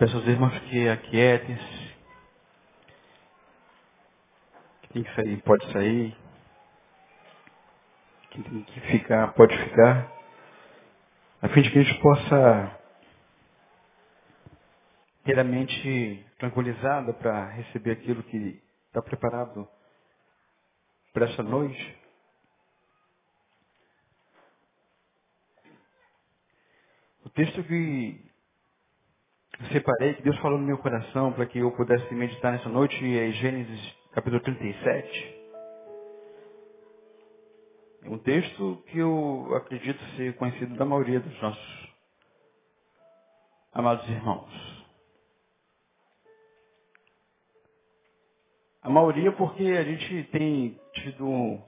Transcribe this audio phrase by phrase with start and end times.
[0.00, 1.94] Peço aos irmãos que aquietem-se.
[4.88, 6.16] Quem que sair, pode sair.
[8.30, 10.10] Quem tem que ficar, pode ficar.
[11.42, 12.80] A fim de que a gente possa
[15.24, 19.68] ter a mente tranquilizada para receber aquilo que está preparado
[21.12, 21.98] para essa noite.
[27.22, 28.29] O texto que
[29.68, 33.30] separei, que Deus falou no meu coração para que eu pudesse meditar nessa noite, é
[33.32, 35.40] Gênesis capítulo 37.
[38.02, 41.88] É um texto que eu acredito ser conhecido da maioria dos nossos
[43.72, 44.50] amados irmãos.
[48.82, 51.60] A maioria porque a gente tem tido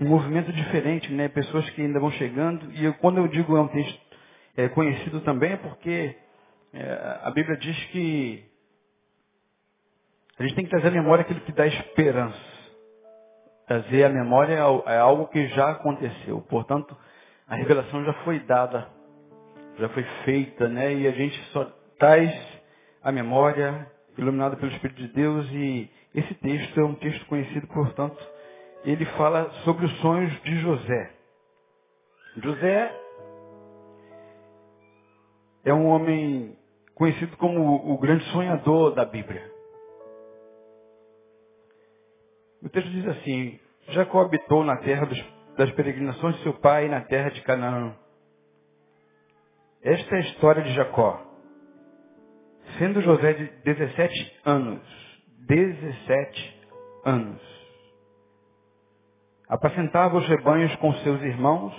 [0.00, 1.28] um movimento diferente, né?
[1.28, 2.72] Pessoas que ainda vão chegando.
[2.72, 4.00] E eu, quando eu digo é um texto
[4.56, 6.16] é, conhecido também é porque
[6.72, 8.44] é, a Bíblia diz que
[10.38, 12.50] a gente tem que trazer à memória aquilo que dá esperança.
[13.66, 16.40] Trazer à memória é algo que já aconteceu.
[16.48, 16.96] Portanto,
[17.46, 18.88] a revelação já foi dada,
[19.78, 20.94] já foi feita, né?
[20.94, 21.64] E a gente só
[21.98, 22.32] traz
[23.02, 28.18] a memória iluminada pelo Espírito de Deus e esse texto é um texto conhecido, portanto,
[28.84, 31.14] ele fala sobre os sonhos de José.
[32.36, 33.00] José
[35.64, 36.56] é um homem
[36.94, 39.50] conhecido como o grande sonhador da Bíblia.
[42.62, 43.58] O texto diz assim,
[43.88, 45.18] Jacó habitou na terra dos,
[45.56, 47.94] das peregrinações de seu pai, na terra de Canaã.
[49.82, 51.26] Esta é a história de Jacó.
[52.78, 54.82] Sendo José de 17 anos,
[55.48, 56.60] 17
[57.04, 57.59] anos,
[59.50, 61.74] apacentava os rebanhos com seus irmãos,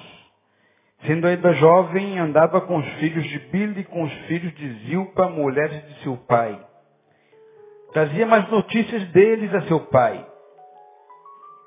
[1.05, 5.29] sendo ainda jovem, andava com os filhos de Bila e com os filhos de Zilpa,
[5.29, 6.59] mulheres de seu pai.
[7.93, 10.25] Trazia mais notícias deles a seu pai.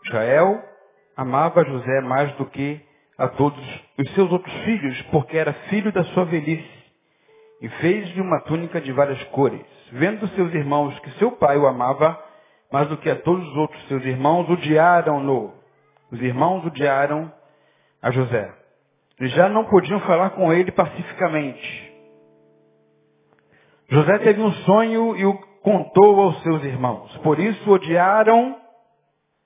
[0.04, 0.62] Israel
[1.16, 2.80] amava José mais do que
[3.16, 3.64] a todos
[3.96, 6.84] os seus outros filhos, porque era filho da sua velhice,
[7.62, 9.64] e fez-lhe uma túnica de várias cores.
[9.90, 12.22] Vendo seus irmãos que seu pai o amava
[12.70, 15.63] mais do que a todos os outros seus irmãos, odiaram-no.
[16.14, 17.32] Os irmãos odiaram
[18.00, 18.54] a José.
[19.18, 21.92] Eles já não podiam falar com ele pacificamente.
[23.88, 27.16] José teve um sonho e o contou aos seus irmãos.
[27.18, 28.56] Por isso odiaram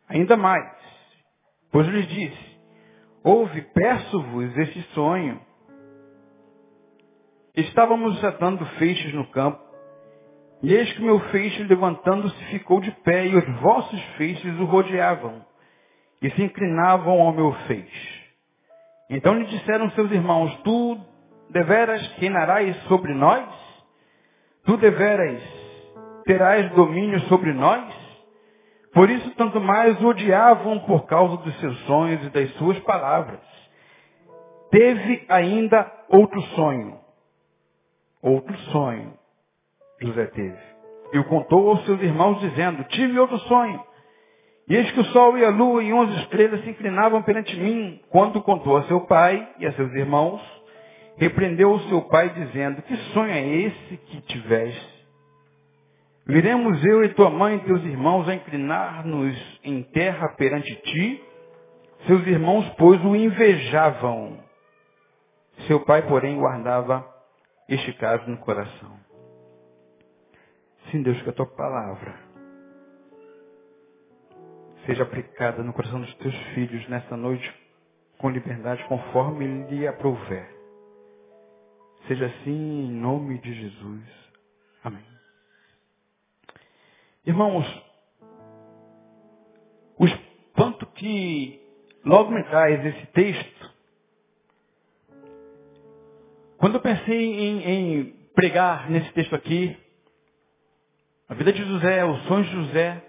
[0.07, 0.71] ainda mais.
[1.73, 2.61] Pois lhes disse,
[3.25, 5.41] ouve, peço-vos este sonho.
[7.57, 9.59] Estávamos atando feixes no campo,
[10.63, 15.48] e eis que meu feixe levantando-se ficou de pé, e os vossos feixes o rodeavam,
[16.21, 18.19] e se inclinavam ao meu feixe.
[19.11, 20.99] Então lhe disseram seus irmãos, tu
[21.51, 23.49] deveras reinarás sobre nós?
[24.65, 25.41] Tu deveras
[26.25, 27.95] terás domínio sobre nós?
[28.93, 33.41] Por isso, tanto mais o odiavam por causa dos seus sonhos e das suas palavras.
[34.71, 36.99] Teve ainda outro sonho.
[38.21, 39.19] Outro sonho
[40.01, 40.59] José teve.
[41.13, 43.83] E o contou aos seus irmãos, dizendo, tive outro sonho.
[44.69, 48.01] E eis que o sol e a lua e onze estrelas se inclinavam perante mim.
[48.11, 50.43] Quando contou a seu pai e a seus irmãos,
[51.17, 54.99] repreendeu o seu pai, dizendo, que sonho é esse que tiveste?
[56.27, 61.25] Viremos eu e tua mãe e teus irmãos a inclinar-nos em terra perante ti?
[62.07, 64.39] Seus irmãos, pois, o invejavam.
[65.67, 67.07] Seu pai, porém, guardava
[67.71, 68.93] este caso no coração.
[70.91, 72.28] Sim, Deus, que a tua palavra
[74.89, 77.55] seja aplicada no coração dos teus filhos nesta noite
[78.17, 80.49] com liberdade, conforme lhe aprouver.
[82.07, 84.03] Seja assim em nome de Jesus.
[84.83, 85.05] Amém.
[87.27, 87.67] Irmãos,
[89.99, 91.61] o espanto que
[92.03, 93.75] logo me traz esse texto,
[96.57, 98.05] quando eu pensei em, em
[98.35, 99.77] pregar nesse texto aqui,
[101.29, 103.05] a vida de José, os sonhos de José,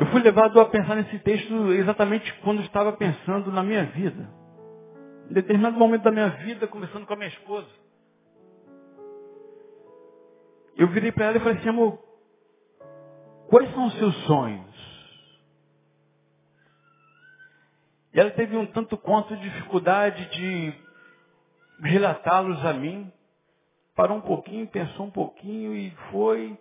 [0.00, 4.30] eu fui levado a pensar nesse texto exatamente quando estava pensando na minha vida.
[5.28, 7.68] Em determinado momento da minha vida, conversando com a minha esposa.
[10.74, 12.02] Eu virei para ela e falei assim, amor,
[13.50, 14.70] quais são os seus sonhos?
[18.14, 20.74] E ela teve um tanto quanto de dificuldade de
[21.82, 23.12] relatá-los a mim.
[23.94, 26.58] Parou um pouquinho, pensou um pouquinho e foi.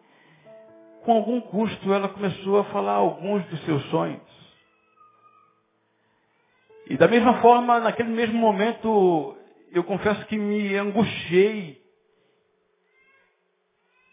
[1.04, 4.22] Com algum custo, ela começou a falar alguns dos seus sonhos.
[6.88, 9.38] E da mesma forma, naquele mesmo momento,
[9.72, 11.82] eu confesso que me angustiei.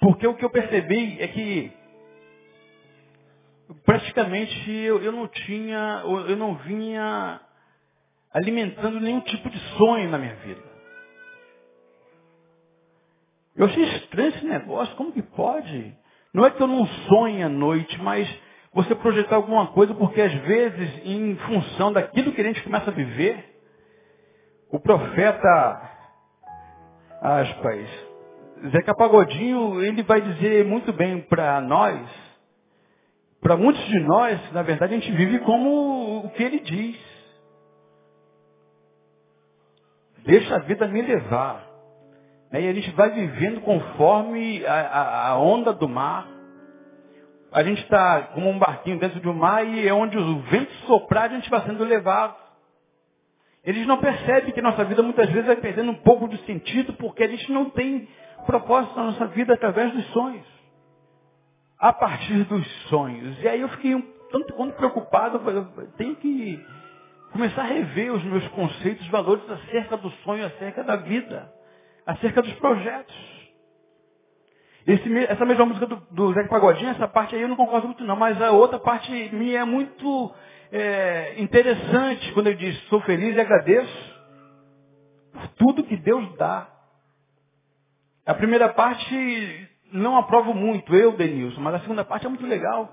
[0.01, 1.73] Porque o que eu percebi é que
[3.85, 7.41] praticamente eu, eu não tinha, eu não vinha
[8.33, 10.63] alimentando nenhum tipo de sonho na minha vida.
[13.57, 15.97] Eu achei estranho esse negócio, como que pode?
[16.37, 18.29] Não é que eu não sonhe à noite, mas
[18.71, 22.93] você projetar alguma coisa, porque às vezes, em função daquilo que a gente começa a
[22.93, 23.43] viver,
[24.71, 25.91] o profeta,
[27.23, 27.89] aspas,
[28.71, 32.07] Zeca Pagodinho, ele vai dizer muito bem para nós,
[33.41, 36.99] para muitos de nós, na verdade, a gente vive como o que ele diz.
[40.19, 41.66] Deixa a vida me levar.
[42.53, 46.27] E a gente vai vivendo conforme a, a, a onda do mar.
[47.53, 50.73] A gente está como um barquinho dentro de um mar e é onde o vento
[50.87, 52.37] soprar a gente vai sendo levado.
[53.65, 57.25] Eles não percebem que nossa vida muitas vezes vai perdendo um pouco de sentido porque
[57.25, 58.09] a gente não tem
[58.47, 60.47] propósito na nossa vida através dos sonhos.
[61.79, 63.43] A partir dos sonhos.
[63.43, 66.65] E aí eu fiquei um tanto quanto preocupado, eu tenho que
[67.33, 71.56] começar a rever os meus conceitos, valores acerca do sonho, acerca da vida
[72.07, 73.15] acerca dos projetos.
[74.87, 78.05] Esse, essa mesma música do, do Zé Pagodinho, essa parte aí eu não concordo muito
[78.05, 80.33] não, mas a outra parte minha é muito
[80.71, 84.17] é, interessante quando ele diz, sou feliz e agradeço
[85.33, 86.69] por tudo que Deus dá.
[88.25, 92.93] A primeira parte não aprovo muito, eu, Denilson, mas a segunda parte é muito legal.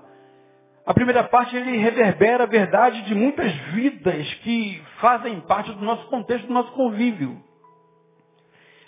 [0.84, 6.06] A primeira parte ele reverbera a verdade de muitas vidas que fazem parte do nosso
[6.08, 7.42] contexto, do nosso convívio.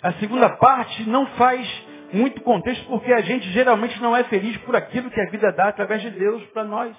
[0.07, 1.67] A segunda parte não faz
[2.13, 5.67] muito contexto porque a gente geralmente não é feliz por aquilo que a vida dá
[5.67, 6.95] através de Deus para nós.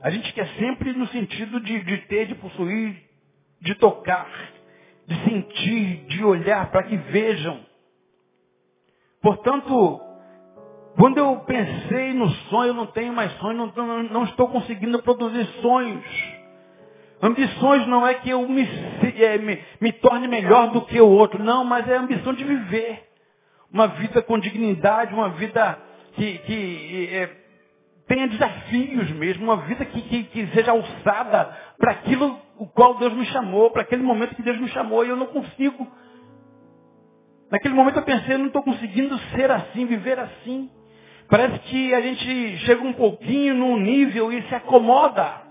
[0.00, 3.02] A gente quer sempre no sentido de, de ter, de possuir,
[3.60, 4.30] de tocar,
[5.06, 7.60] de sentir, de olhar para que vejam.
[9.20, 10.00] Portanto,
[10.96, 15.02] quando eu pensei no sonho, eu não tenho mais sonho, não, não, não estou conseguindo
[15.02, 16.41] produzir sonhos.
[17.22, 18.68] Ambições não é que eu me,
[19.16, 22.42] é, me, me torne melhor do que o outro, não, mas é a ambição de
[22.42, 23.08] viver.
[23.72, 25.78] Uma vida com dignidade, uma vida
[26.14, 27.30] que, que é,
[28.08, 33.12] tenha desafios mesmo, uma vida que, que, que seja alçada para aquilo o qual Deus
[33.12, 35.86] me chamou, para aquele momento que Deus me chamou, e eu não consigo.
[37.52, 40.68] Naquele momento eu pensei, eu não estou conseguindo ser assim, viver assim.
[41.28, 45.41] Parece que a gente chega um pouquinho num nível e se acomoda.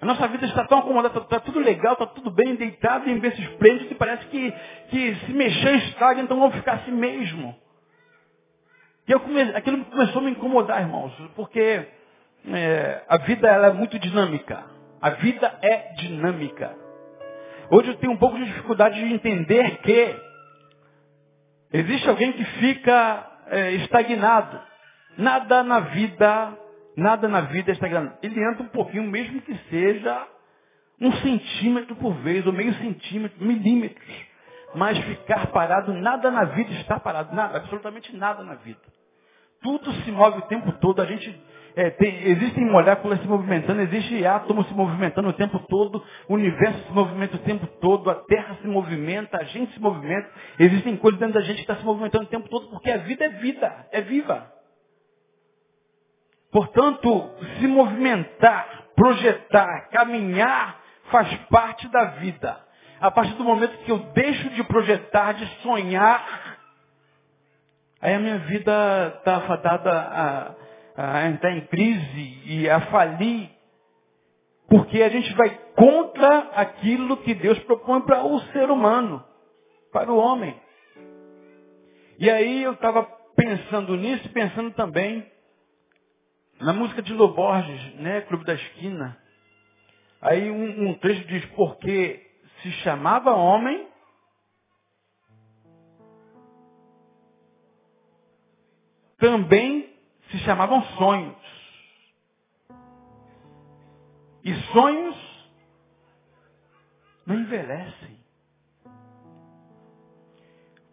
[0.00, 3.18] A nossa vida está tão acomodada, está, tá tudo legal, está tudo bem, deitado em
[3.18, 4.52] berço esplêndido, que parece que,
[4.88, 7.54] que se mexer estraga, então vamos ficar assim mesmo.
[9.06, 11.86] E eu come, aquilo começou a me incomodar, irmãos, porque
[12.48, 14.64] é, a vida ela é muito dinâmica.
[15.02, 16.74] A vida é dinâmica.
[17.70, 20.16] Hoje eu tenho um pouco de dificuldade de entender que
[21.72, 24.60] existe alguém que fica é, estagnado.
[25.18, 26.56] Nada na vida
[26.96, 28.14] Nada na vida está grande.
[28.22, 30.26] Ele entra um pouquinho, mesmo que seja
[31.00, 34.30] um centímetro por vez, ou meio centímetro, milímetros.
[34.74, 37.34] Mas ficar parado, nada na vida está parado.
[37.34, 38.80] Nada, absolutamente nada na vida.
[39.62, 41.00] Tudo se move o tempo todo.
[41.00, 41.28] A gente
[41.76, 46.78] é, tem, existem moléculas se movimentando, existe átomos se movimentando o tempo todo, o universo
[46.86, 50.28] se movimenta o tempo todo, a Terra se movimenta, a gente se movimenta,
[50.58, 53.24] existem coisas dentro da gente que está se movimentando o tempo todo, porque a vida
[53.24, 54.59] é vida, é viva.
[56.50, 60.80] Portanto, se movimentar, projetar, caminhar,
[61.10, 62.58] faz parte da vida.
[63.00, 66.58] A partir do momento que eu deixo de projetar, de sonhar,
[68.00, 70.54] aí a minha vida está fadada a,
[70.96, 73.48] a entrar em crise e a falir.
[74.68, 79.24] Porque a gente vai contra aquilo que Deus propõe para o ser humano,
[79.92, 80.54] para o homem.
[82.18, 83.02] E aí eu estava
[83.34, 85.26] pensando nisso, pensando também
[86.60, 89.18] na música de Loborges, né, Clube da Esquina,
[90.20, 92.26] aí um, um trecho diz, porque
[92.62, 93.88] se chamava homem,
[99.18, 99.94] também
[100.30, 101.36] se chamavam sonhos.
[104.42, 105.16] E sonhos
[107.26, 108.20] não envelhecem.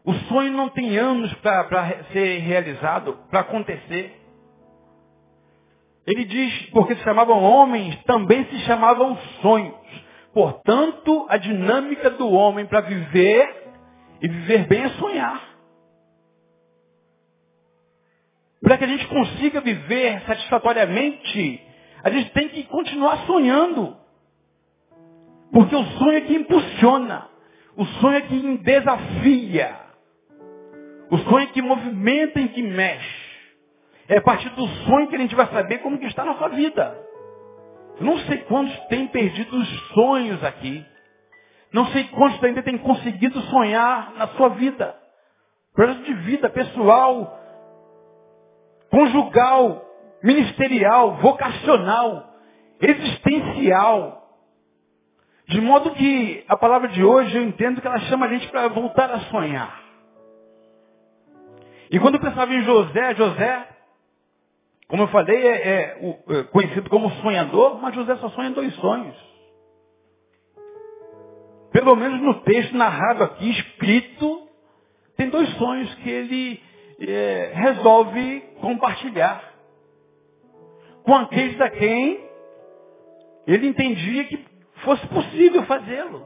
[0.04, 4.27] O sonho não tem anos para ser realizado, para acontecer.
[6.08, 9.76] Ele diz, porque se chamavam homens, também se chamavam sonhos.
[10.34, 13.68] Portanto, a dinâmica do homem para viver
[14.22, 15.44] e viver bem é sonhar.
[18.62, 21.64] Para que a gente consiga viver satisfatoriamente,
[22.04, 23.98] A gente tem que continuar sonhando.
[25.52, 27.28] Porque o sonho é que impulsiona.
[27.76, 29.76] O sonho é que desafia.
[31.10, 33.27] O sonho é que movimenta e que mexe.
[34.10, 36.50] É a partir do sonho que a gente vai saber como que está a nossa
[36.50, 36.98] vida.
[38.00, 40.86] Não sei quantos têm perdido os sonhos aqui.
[41.74, 44.96] Não sei quantos ainda têm conseguido sonhar na sua vida.
[45.74, 47.38] Projeto de vida pessoal,
[48.90, 49.86] conjugal,
[50.24, 52.34] ministerial, vocacional,
[52.80, 54.24] existencial.
[55.48, 58.68] De modo que a palavra de hoje eu entendo que ela chama a gente para
[58.70, 59.82] voltar a sonhar.
[61.92, 63.68] E quando eu pensava em José, José,
[64.88, 69.16] como eu falei, é, é, é conhecido como sonhador, mas José só sonha dois sonhos.
[71.72, 74.48] Pelo menos no texto narrado aqui, escrito,
[75.18, 76.64] tem dois sonhos que ele
[77.00, 79.54] é, resolve compartilhar
[81.04, 82.26] com aqueles a quem
[83.46, 84.46] ele entendia que
[84.84, 86.26] fosse possível fazê-lo.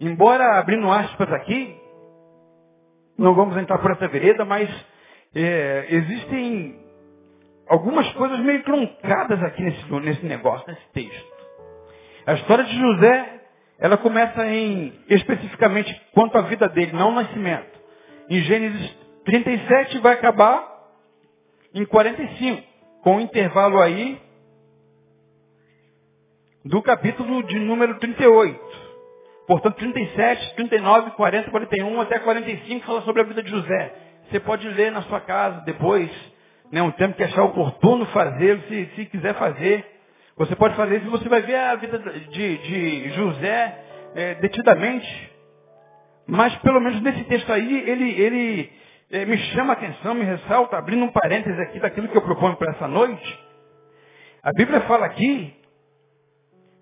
[0.00, 1.76] Embora abrindo aspas aqui,
[3.16, 4.68] não vamos entrar por essa vereda, mas
[5.34, 6.80] é, existem
[7.68, 11.32] algumas coisas meio truncadas aqui nesse, nesse negócio, nesse texto.
[12.26, 13.40] A história de José,
[13.78, 17.80] ela começa em, especificamente, quanto à vida dele, não o nascimento.
[18.28, 20.70] Em Gênesis 37 vai acabar
[21.74, 22.62] em 45,
[23.02, 24.20] com um intervalo aí
[26.64, 28.60] do capítulo de número 38.
[29.46, 34.11] Portanto, 37, 39, 40, 41 até 45 fala sobre a vida de José.
[34.32, 36.10] Você pode ler na sua casa depois,
[36.72, 39.84] né, um tempo que achar oportuno fazer, se, se quiser fazer.
[40.38, 43.84] Você pode fazer isso e você vai ver a vida de, de José
[44.14, 45.32] é, detidamente.
[46.26, 48.72] Mas pelo menos nesse texto aí, ele, ele
[49.10, 52.56] é, me chama a atenção, me ressalta, abrindo um parênteses aqui daquilo que eu proponho
[52.56, 53.38] para essa noite.
[54.42, 55.54] A Bíblia fala aqui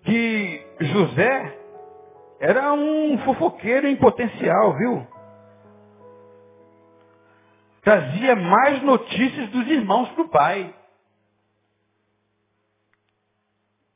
[0.04, 1.58] que José
[2.38, 5.19] era um fofoqueiro em potencial, viu?
[7.82, 10.74] Trazia mais notícias dos irmãos para o pai.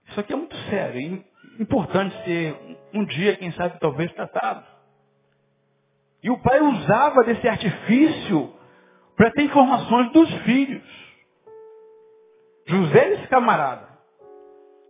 [0.08, 2.56] Isso aqui é muito sério e importante ser
[2.92, 4.64] um dia, quem sabe, talvez tratado.
[6.22, 8.54] E o pai usava desse artifício
[9.16, 11.04] para ter informações dos filhos.
[12.66, 13.88] José esse camarada.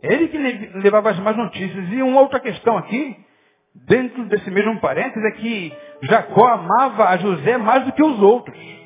[0.01, 0.39] Ele que
[0.79, 1.91] levava as más notícias.
[1.91, 3.17] E uma outra questão aqui,
[3.75, 5.73] dentro desse mesmo parênteses, é que
[6.03, 8.84] Jacó amava a José mais do que os outros.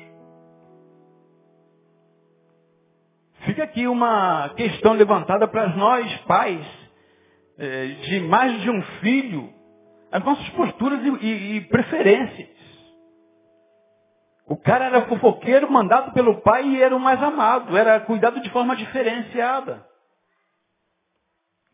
[3.45, 6.65] Fica aqui uma questão levantada para nós, pais,
[7.57, 9.49] eh, de mais de um filho,
[10.11, 12.49] as nossas posturas e, e, e preferências.
[14.47, 18.49] O cara era fofoqueiro, mandado pelo pai e era o mais amado, era cuidado de
[18.49, 19.85] forma diferenciada.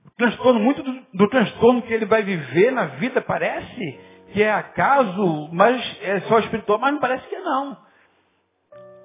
[0.06, 4.00] O transtorno, muito do, do transtorno que ele vai viver na vida parece
[4.34, 7.85] que é acaso, mas é só espiritual, mas não parece que não.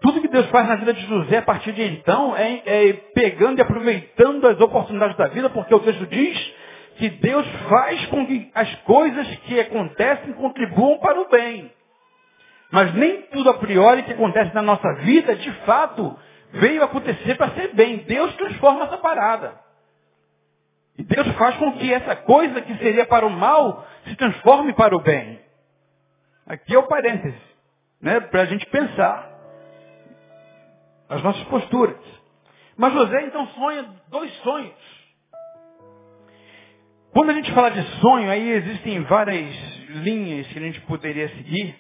[0.01, 3.59] Tudo que Deus faz na vida de José a partir de então é, é pegando
[3.59, 6.55] e aproveitando as oportunidades da vida, porque o texto diz
[6.97, 11.71] que Deus faz com que as coisas que acontecem contribuam para o bem.
[12.71, 16.17] Mas nem tudo a priori que acontece na nossa vida, de fato,
[16.53, 17.99] veio acontecer para ser bem.
[17.99, 19.59] Deus transforma essa parada.
[20.97, 24.97] E Deus faz com que essa coisa que seria para o mal se transforme para
[24.97, 25.41] o bem.
[26.47, 27.41] Aqui é o parêntese,
[28.01, 28.21] né?
[28.21, 29.30] Para a gente pensar
[31.11, 31.99] as nossas posturas.
[32.77, 35.01] Mas José então sonha dois sonhos.
[37.13, 39.55] Quando a gente fala de sonho, aí existem várias
[39.89, 41.75] linhas que a gente poderia seguir.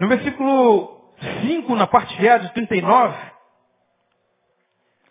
[0.00, 3.16] No versículo 5, na parte A de 39,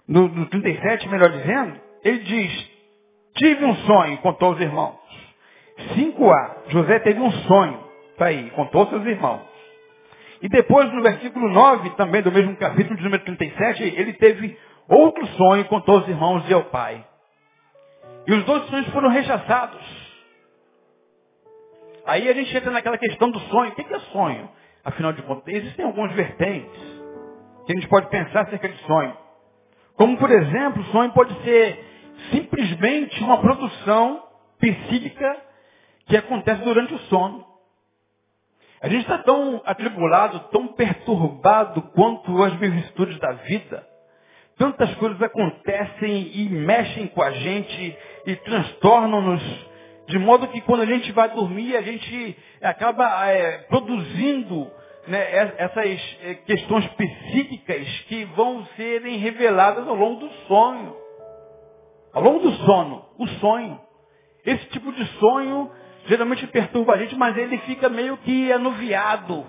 [0.08, 2.72] no, no 37, melhor dizendo, ele diz,
[3.36, 5.00] tive um sonho, contou aos irmãos.
[5.96, 9.53] 5a, José teve um sonho, está aí, contou aos seus irmãos.
[10.44, 14.60] E depois, no versículo 9, também do mesmo capítulo, de número 37, ele teve
[14.90, 17.02] outro sonho, contou aos irmãos e ao pai.
[18.28, 19.82] E os dois sonhos foram rechaçados.
[22.06, 23.72] Aí a gente entra naquela questão do sonho.
[23.72, 24.50] O que é sonho?
[24.84, 26.82] Afinal de contas, existem algumas vertentes
[27.66, 29.18] que a gente pode pensar acerca de sonho.
[29.96, 31.86] Como, por exemplo, sonho pode ser
[32.32, 34.22] simplesmente uma produção
[34.60, 35.38] psíquica
[36.06, 37.53] que acontece durante o sono.
[38.84, 43.88] A gente está tão atribulado, tão perturbado quanto as vicissitudes da vida.
[44.58, 49.42] Tantas coisas acontecem e mexem com a gente e transtornam-nos,
[50.08, 54.70] de modo que quando a gente vai dormir, a gente acaba é, produzindo
[55.08, 60.94] né, essas eh, questões psíquicas que vão serem reveladas ao longo do sonho.
[62.14, 63.80] Ao longo do sono, o sonho.
[64.46, 65.72] Esse tipo de sonho
[66.06, 69.46] geralmente perturba a gente, mas ele fica meio que anuviado.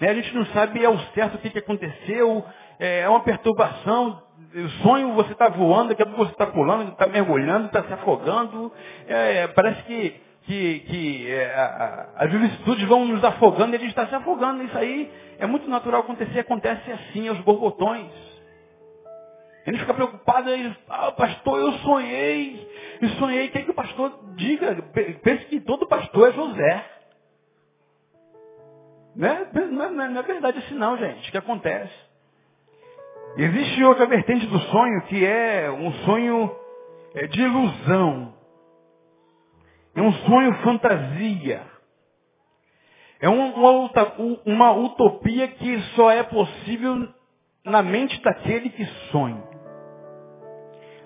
[0.00, 0.10] Né?
[0.10, 2.44] A gente não sabe ao certo o que, que aconteceu,
[2.78, 4.22] é, é uma perturbação.
[4.54, 7.92] O sonho você está voando, daqui a pouco você está pulando, está mergulhando, está se
[7.92, 8.72] afogando.
[9.06, 14.06] É, parece que, que, que é, as vicissitudes vão nos afogando e a gente está
[14.06, 14.62] se afogando.
[14.62, 18.10] Isso aí é muito natural acontecer, acontece assim aos borbotões.
[19.66, 22.68] Gente fica preocupado aí, ah, pastor, eu sonhei,
[23.00, 24.74] e sonhei, quer que o pastor diga?
[25.22, 26.90] Pense que todo pastor é José.
[29.14, 29.50] Né?
[29.70, 31.92] Não, é, não é verdade assim não, gente, que acontece.
[33.36, 36.56] Existe outra vertente do sonho que é um sonho
[37.14, 38.34] é, de ilusão.
[39.94, 41.62] É um sonho fantasia.
[43.20, 47.08] É uma, uma utopia que só é possível
[47.64, 49.55] na mente daquele que sonha.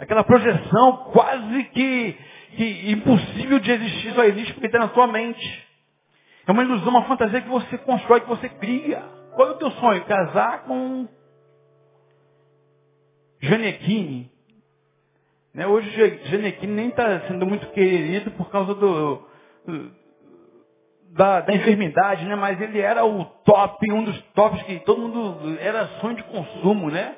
[0.01, 2.19] Aquela projeção quase que,
[2.57, 5.69] que impossível de existir, só existe porque está na sua mente.
[6.47, 9.03] É uma ilusão, uma fantasia que você constrói, que você cria.
[9.37, 10.03] Qual é o teu sonho?
[10.07, 11.07] Casar com
[13.43, 14.31] Janequine.
[15.53, 15.67] Né?
[15.67, 15.91] Hoje
[16.25, 19.29] Janequine nem está sendo muito querido por causa do,
[21.11, 22.37] da, da, enfermidade, né?
[22.37, 26.91] mas ele era o top, um dos tops que todo mundo era sonho de consumo,
[26.91, 27.17] né?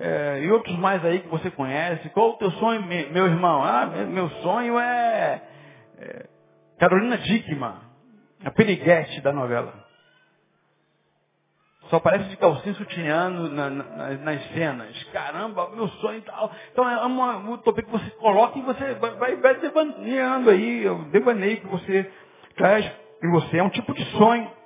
[0.00, 2.08] É, e outros mais aí que você conhece.
[2.10, 3.64] Qual o teu sonho, meu irmão?
[3.64, 5.42] Ah, meu sonho é,
[5.98, 6.26] é
[6.78, 7.74] Carolina Dickman,
[8.44, 9.88] a periguete da novela.
[11.90, 15.02] Só aparece de calcinha sutiano na, na, nas cenas.
[15.04, 16.52] Caramba, meu sonho e tal.
[16.70, 21.60] Então é uma utopia que você coloca e você vai, vai devaneando aí, o devaneio
[21.60, 22.12] que você
[22.56, 22.88] traz
[23.22, 23.58] em você.
[23.58, 24.57] É um tipo de sonho.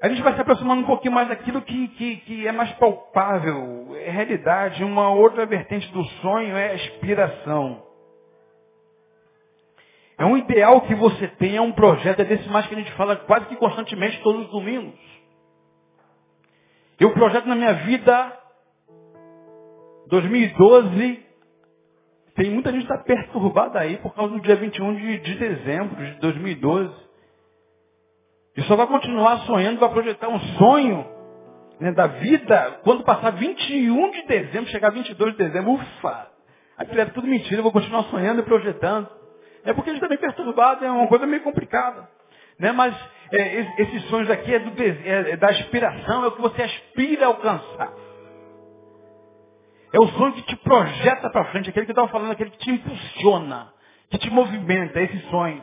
[0.00, 3.94] A gente vai se aproximando um pouquinho mais daquilo que, que, que é mais palpável,
[3.96, 4.82] é realidade.
[4.82, 7.82] Uma outra vertente do sonho é a aspiração.
[10.16, 12.92] É um ideal que você tem, é um projeto, é desse mais que a gente
[12.92, 14.98] fala quase que constantemente todos os domingos.
[16.98, 18.38] Eu projeto na minha vida
[20.08, 21.26] 2012,
[22.36, 26.04] tem muita gente que está perturbada aí por causa do dia 21 de, de dezembro
[26.04, 27.09] de 2012.
[28.56, 31.06] E só vai continuar sonhando, vai projetar um sonho
[31.78, 36.28] né, da vida quando passar 21 de dezembro, chegar 22 de dezembro, ufa!
[36.76, 39.08] Aquilo é tudo mentira, eu vou continuar sonhando e projetando.
[39.64, 42.08] É porque ele está bem perturbado, é uma coisa meio complicada.
[42.58, 42.72] Né?
[42.72, 42.94] Mas
[43.32, 47.26] é, esses sonhos aqui é, do, é, é da aspiração, é o que você aspira
[47.26, 47.92] a alcançar.
[49.92, 52.58] É o sonho que te projeta para frente, aquele que eu estava falando, aquele que
[52.58, 53.72] te impulsiona,
[54.10, 55.62] que te movimenta, esse sonho.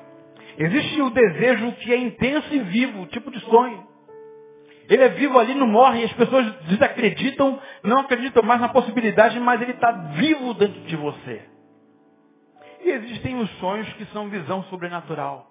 [0.57, 3.87] Existe o desejo que é intenso e vivo, tipo de sonho.
[4.89, 9.39] Ele é vivo ali, não morre, e as pessoas desacreditam, não acreditam mais na possibilidade,
[9.39, 11.41] mas ele está vivo dentro de você.
[12.83, 15.45] E existem os sonhos que são visão sobrenatural.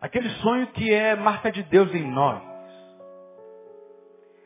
[0.00, 2.42] Aquele sonho que é marca de Deus em nós.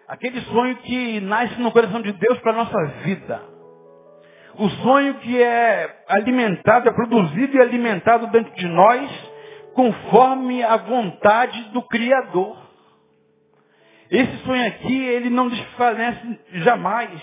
[0.08, 3.49] Aquele sonho que nasce no coração de Deus para a nossa vida.
[4.60, 9.10] O sonho que é alimentado, é produzido e alimentado dentro de nós
[9.72, 12.58] conforme a vontade do Criador.
[14.10, 17.22] Esse sonho aqui, ele não desfalece jamais.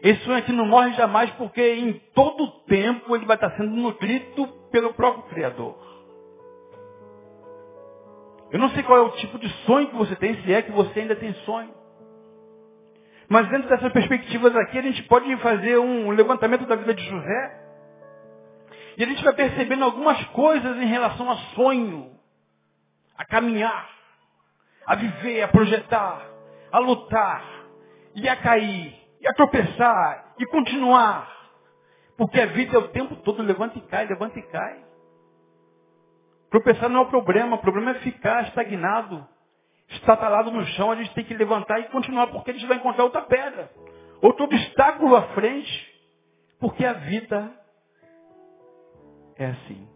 [0.00, 4.46] Esse sonho aqui não morre jamais porque em todo tempo ele vai estar sendo nutrido
[4.70, 5.76] pelo próprio Criador.
[8.52, 10.70] Eu não sei qual é o tipo de sonho que você tem, se é que
[10.70, 11.79] você ainda tem sonho.
[13.30, 17.60] Mas dentro dessas perspectivas aqui, a gente pode fazer um levantamento da vida de José.
[18.98, 22.10] E a gente vai percebendo algumas coisas em relação a sonho,
[23.16, 23.88] a caminhar,
[24.84, 26.26] a viver, a projetar,
[26.72, 27.44] a lutar
[28.16, 31.30] e a cair e a tropeçar, e continuar.
[32.16, 34.84] Porque a vida é o tempo todo levanta e cai, levanta e cai.
[36.50, 39.24] Tropeçar não é o problema, o problema é ficar estagnado,
[39.90, 43.04] estatalado no chão, a gente tem que levantar e continuar, porque a gente vai encontrar
[43.04, 43.70] outra pedra,
[44.22, 45.90] outro obstáculo à frente,
[46.58, 47.52] porque a vida
[49.36, 49.88] é assim.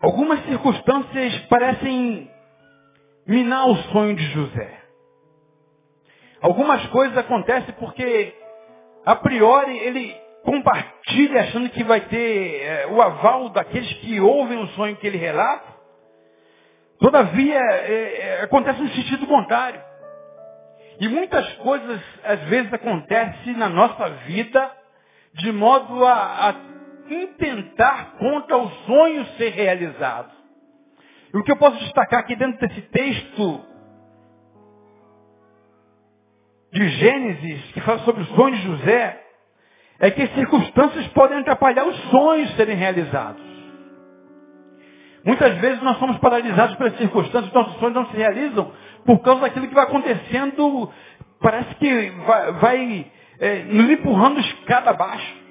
[0.00, 2.30] Algumas circunstâncias parecem
[3.26, 4.82] minar o sonho de José.
[6.40, 8.32] Algumas coisas acontecem porque,
[9.04, 14.68] a priori, ele compartilha achando que vai ter é, o aval daqueles que ouvem o
[14.68, 15.74] sonho que ele relata.
[17.00, 19.82] Todavia, é, é, acontece no sentido contrário.
[21.00, 24.72] E muitas coisas, às vezes, acontecem na nossa vida
[25.34, 26.54] de modo a, a
[27.12, 30.30] intentar contra o sonho ser realizado.
[31.34, 33.60] E o que eu posso destacar aqui dentro desse texto
[36.72, 39.25] de Gênesis, que fala sobre os sonhos de José,
[39.98, 43.42] é que as circunstâncias podem atrapalhar os sonhos serem realizados.
[45.24, 48.72] Muitas vezes nós somos paralisados pelas circunstâncias, nossos sonhos não se realizam
[49.04, 50.92] por causa daquilo que vai acontecendo,
[51.40, 55.46] parece que vai, vai é, nos empurrando escada abaixo.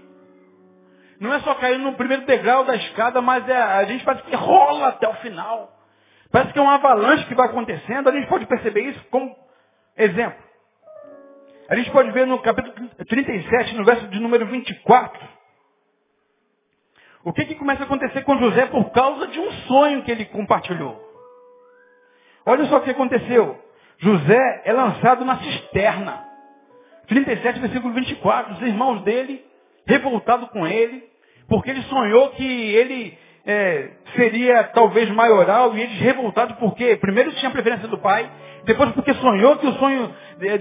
[1.20, 4.36] Não é só cair no primeiro degrau da escada, mas é, a gente parece que
[4.36, 5.72] rola até o final.
[6.32, 8.10] Parece que é uma avalanche que vai acontecendo.
[8.10, 9.34] A gente pode perceber isso como
[9.98, 10.45] exemplo.
[11.68, 15.28] A gente pode ver no capítulo 37, no verso de número 24,
[17.24, 20.26] o que, que começa a acontecer com José por causa de um sonho que ele
[20.26, 21.02] compartilhou.
[22.46, 23.60] Olha só o que aconteceu.
[23.98, 26.24] José é lançado na cisterna.
[27.08, 28.54] 37, versículo 24.
[28.54, 29.44] Os irmãos dele,
[29.88, 31.04] revoltados com ele,
[31.48, 37.50] porque ele sonhou que ele é, seria talvez maioral, e eles revoltados porque, primeiro tinha
[37.50, 38.30] a preferência do pai,
[38.66, 40.14] depois porque sonhou que o sonho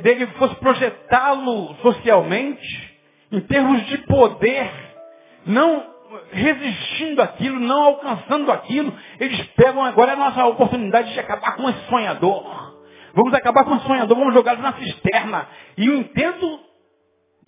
[0.02, 2.94] dele fosse projetá-lo socialmente,
[3.32, 4.70] em termos de poder,
[5.46, 5.94] não
[6.30, 11.86] resistindo àquilo, não alcançando aquilo, eles pegam agora a nossa oportunidade de acabar com esse
[11.88, 12.74] sonhador.
[13.14, 15.48] Vamos acabar com esse sonhador, vamos jogá-lo na cisterna.
[15.76, 16.60] E o intento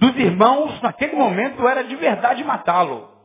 [0.00, 3.15] dos irmãos, naquele momento, era de verdade matá-lo.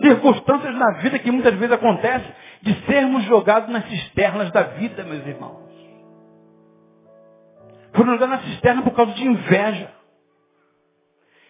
[0.00, 2.32] Circunstâncias na vida que muitas vezes acontecem
[2.62, 5.70] de sermos jogados nas cisternas da vida, meus irmãos.
[7.92, 9.90] Foram jogados na cisterna por causa de inveja.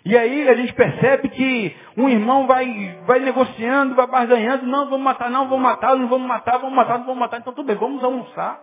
[0.04, 5.04] E aí a gente percebe que um irmão vai, vai negociando, vai barganhando, não, vamos
[5.04, 7.76] matar, não, vamos matar, não vamos matar, vamos matar, não vamos matar, então tudo bem,
[7.76, 8.60] vamos almoçar.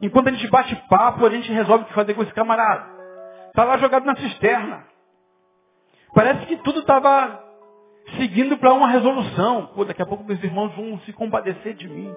[0.00, 2.86] Enquanto a gente bate papo, a gente resolve o que fazer com esse camarada.
[3.48, 4.84] Está lá jogado na cisterna.
[6.14, 7.51] Parece que tudo estava
[8.16, 9.66] seguindo para uma resolução.
[9.74, 12.14] Pô, daqui a pouco meus irmãos vão se compadecer de mim.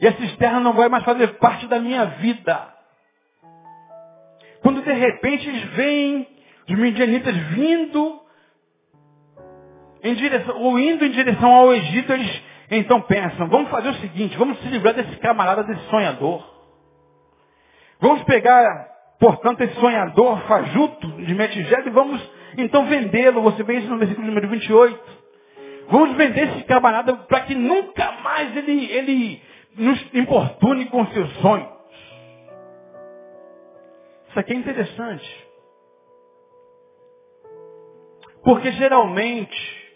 [0.00, 2.74] E a cisterna não vai mais fazer parte da minha vida.
[4.62, 6.28] Quando de repente eles veem
[6.68, 8.20] os midianitas vindo
[10.02, 14.36] em direção, ou indo em direção ao Egito, eles então pensam, vamos fazer o seguinte,
[14.36, 16.42] vamos se livrar desse camarada, desse sonhador.
[18.00, 18.88] Vamos pegar,
[19.20, 22.20] portanto, esse sonhador fajuto de Metigel e vamos
[22.58, 23.42] então vendê-lo.
[23.42, 25.24] Você vê isso no versículo número 28.
[25.88, 29.42] Vamos vender esse camarada para que nunca mais ele, ele
[29.76, 31.68] nos importune com seus sonhos.
[34.28, 35.46] Isso aqui é interessante.
[38.42, 39.92] Porque geralmente,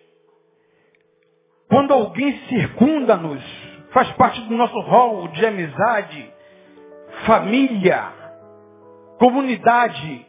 [1.68, 3.42] quando alguém circunda-nos,
[3.90, 6.33] faz parte do nosso rol de amizade,
[7.27, 8.12] família,
[9.18, 10.27] comunidade.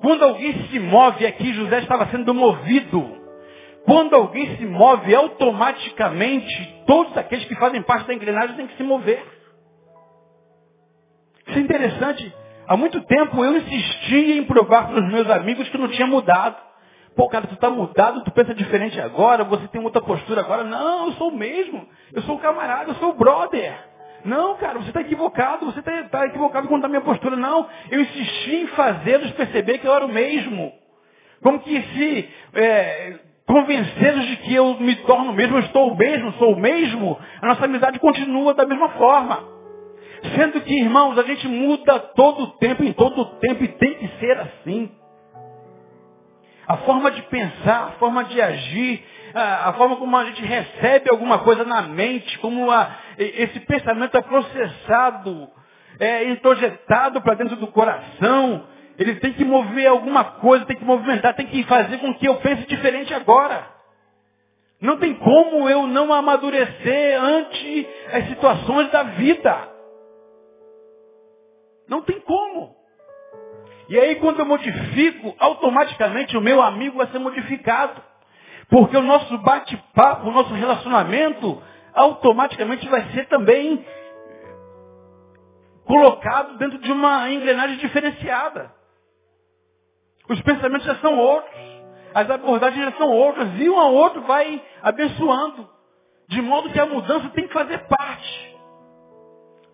[0.00, 3.18] Quando alguém se move aqui, José estava sendo movido.
[3.84, 8.82] Quando alguém se move, automaticamente, todos aqueles que fazem parte da engrenagem têm que se
[8.82, 9.24] mover.
[11.46, 12.34] Isso é interessante.
[12.66, 16.56] Há muito tempo eu insistia em provar para os meus amigos que não tinha mudado.
[17.16, 20.62] Pô, cara, tu está mudado, tu pensa diferente agora, você tem outra postura agora.
[20.64, 21.88] Não, eu sou o mesmo.
[22.12, 23.87] Eu sou o camarada, eu sou o brother.
[24.24, 27.36] Não, cara, você está equivocado, você está tá equivocado quanto à minha postura.
[27.36, 30.72] Não, eu insisti em fazê-los perceber que eu era o mesmo.
[31.42, 35.96] Como que se é, convencê-los de que eu me torno o mesmo, eu estou o
[35.96, 39.56] mesmo, sou o mesmo, a nossa amizade continua da mesma forma.
[40.36, 43.94] Sendo que, irmãos, a gente muda todo o tempo, em todo o tempo, e tem
[43.94, 44.90] que ser assim
[46.66, 49.02] a forma de pensar, a forma de agir,
[49.34, 54.22] a, forma como a gente recebe alguma coisa na mente, como a, esse pensamento é
[54.22, 55.48] processado,
[55.98, 58.66] é introjetado para dentro do coração.
[58.98, 62.36] Ele tem que mover alguma coisa, tem que movimentar, tem que fazer com que eu
[62.36, 63.78] pense diferente agora.
[64.80, 69.68] Não tem como eu não amadurecer ante as situações da vida.
[71.88, 72.76] Não tem como.
[73.88, 78.07] E aí quando eu modifico, automaticamente o meu amigo vai ser modificado.
[78.68, 81.62] Porque o nosso bate-papo, o nosso relacionamento,
[81.94, 83.84] automaticamente vai ser também
[85.84, 88.70] colocado dentro de uma engrenagem diferenciada.
[90.28, 91.68] Os pensamentos já são outros.
[92.14, 93.48] As abordagens já são outras.
[93.58, 95.68] E um ao outro vai abençoando.
[96.28, 98.58] De modo que a mudança tem que fazer parte.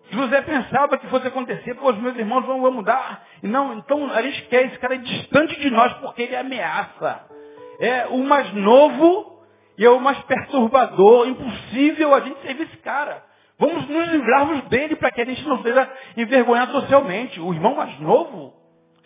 [0.09, 3.25] José pensava que fosse acontecer, pô, os meus irmãos vão, mudar.
[3.43, 7.34] E não, então a gente quer esse cara distante de nós porque ele ameaça.
[7.79, 9.39] É o mais novo
[9.77, 11.27] e é o mais perturbador.
[11.27, 13.23] Impossível a gente servir esse cara.
[13.57, 17.39] Vamos nos livrarmos dele para que a gente não seja envergonhado socialmente.
[17.39, 18.53] O irmão mais novo,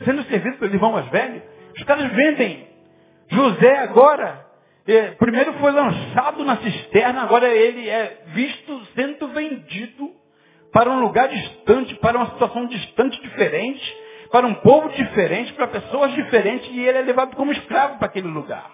[0.03, 1.41] sendo servido pelo irmão mais velho,
[1.75, 2.67] os caras vendem
[3.31, 4.49] José agora
[4.87, 10.09] é, primeiro foi lançado na cisterna, agora ele é visto sendo vendido
[10.73, 13.97] para um lugar distante, para uma situação distante, diferente,
[14.31, 18.27] para um povo diferente, para pessoas diferentes, e ele é levado como escravo para aquele
[18.27, 18.69] lugar.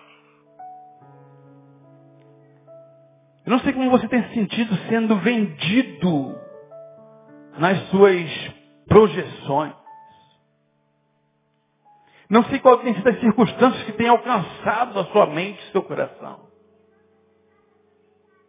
[3.45, 6.35] Eu não sei como você tem se sentido sendo vendido
[7.57, 8.29] nas suas
[8.87, 9.73] projeções.
[12.29, 16.39] Não sei qual tem sido as circunstâncias que têm alcançado a sua mente, seu coração.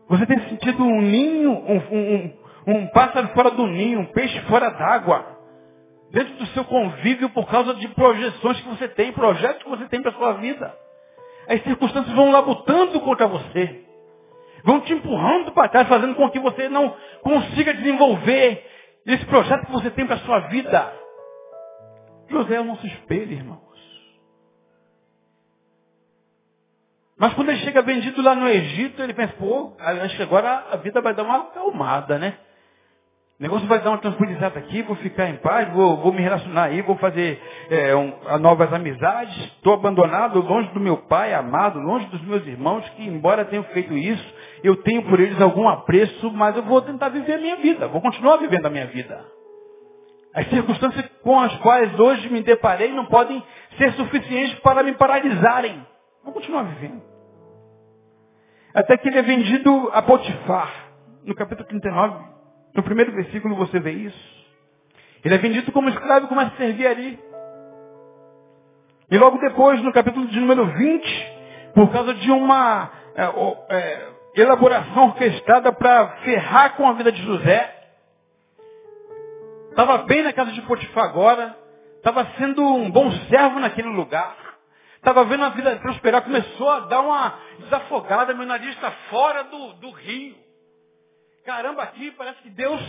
[0.09, 2.39] Você tem sentido um ninho, um, um,
[2.69, 5.36] um pássaro fora do ninho, um peixe fora d'água.
[6.17, 10.01] Dentro do seu convívio por causa de projeções que você tem, projetos que você tem
[10.01, 10.75] para a sua vida.
[11.47, 13.85] As circunstâncias vão labutando contra você.
[14.65, 18.65] Vão te empurrando para trás, fazendo com que você não consiga desenvolver
[19.05, 20.91] esse projeto que você tem para a sua vida.
[22.31, 23.61] José é o nosso espelho, irmãos.
[27.19, 30.77] Mas quando ele chega vendido lá no Egito, ele pensa, pô, acho que agora a
[30.77, 32.39] vida vai dar uma acalmada, né?
[33.39, 36.65] O negócio vai dar uma tranquilizada aqui, vou ficar em paz, vou, vou me relacionar
[36.65, 39.37] aí, vou fazer é, um, novas amizades.
[39.57, 43.93] Estou abandonado, longe do meu pai amado, longe dos meus irmãos, que embora tenham feito
[43.93, 47.89] isso, eu tenho por eles algum apreço, mas eu vou tentar viver a minha vida,
[47.89, 49.23] vou continuar vivendo a minha vida.
[50.35, 53.45] As circunstâncias com as quais hoje me deparei não podem
[53.77, 55.87] ser suficientes para me paralisarem.
[56.25, 57.03] Vou continuar vivendo.
[58.75, 60.71] Até que ele é vendido a Potifar,
[61.23, 62.36] no capítulo 39,
[62.77, 64.37] no primeiro versículo você vê isso.
[65.25, 67.19] Ele é vendido como escravo e começa a servir ali.
[69.11, 71.37] E logo depois, no capítulo de número 20,
[71.75, 73.25] por causa de uma é,
[73.77, 77.75] é, elaboração orquestrada para ferrar com a vida de José,
[79.71, 81.57] estava bem na casa de Potifar agora,
[81.97, 84.37] estava sendo um bom servo naquele lugar,
[84.97, 89.73] estava vendo a vida prosperar, começou a dar uma desafogada, meu nariz está fora do,
[89.75, 90.46] do rio.
[91.47, 92.81] Caramba, aqui parece que Deus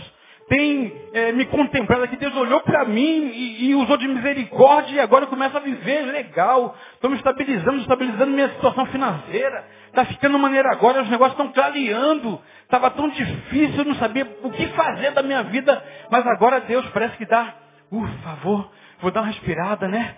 [0.48, 5.00] tem é, me contemplado, que Deus olhou para mim e, e, usou de misericórdia e
[5.00, 6.76] agora eu começo a viver legal.
[6.94, 9.64] Estou me estabilizando, estabilizando minha situação financeira.
[9.86, 12.40] Está ficando maneira agora, os negócios estão clareando.
[12.64, 16.84] Estava tão difícil, eu não sabia o que fazer da minha vida, mas agora Deus
[16.88, 17.54] parece que dá,
[17.88, 20.16] por favor, vou dar uma respirada, né?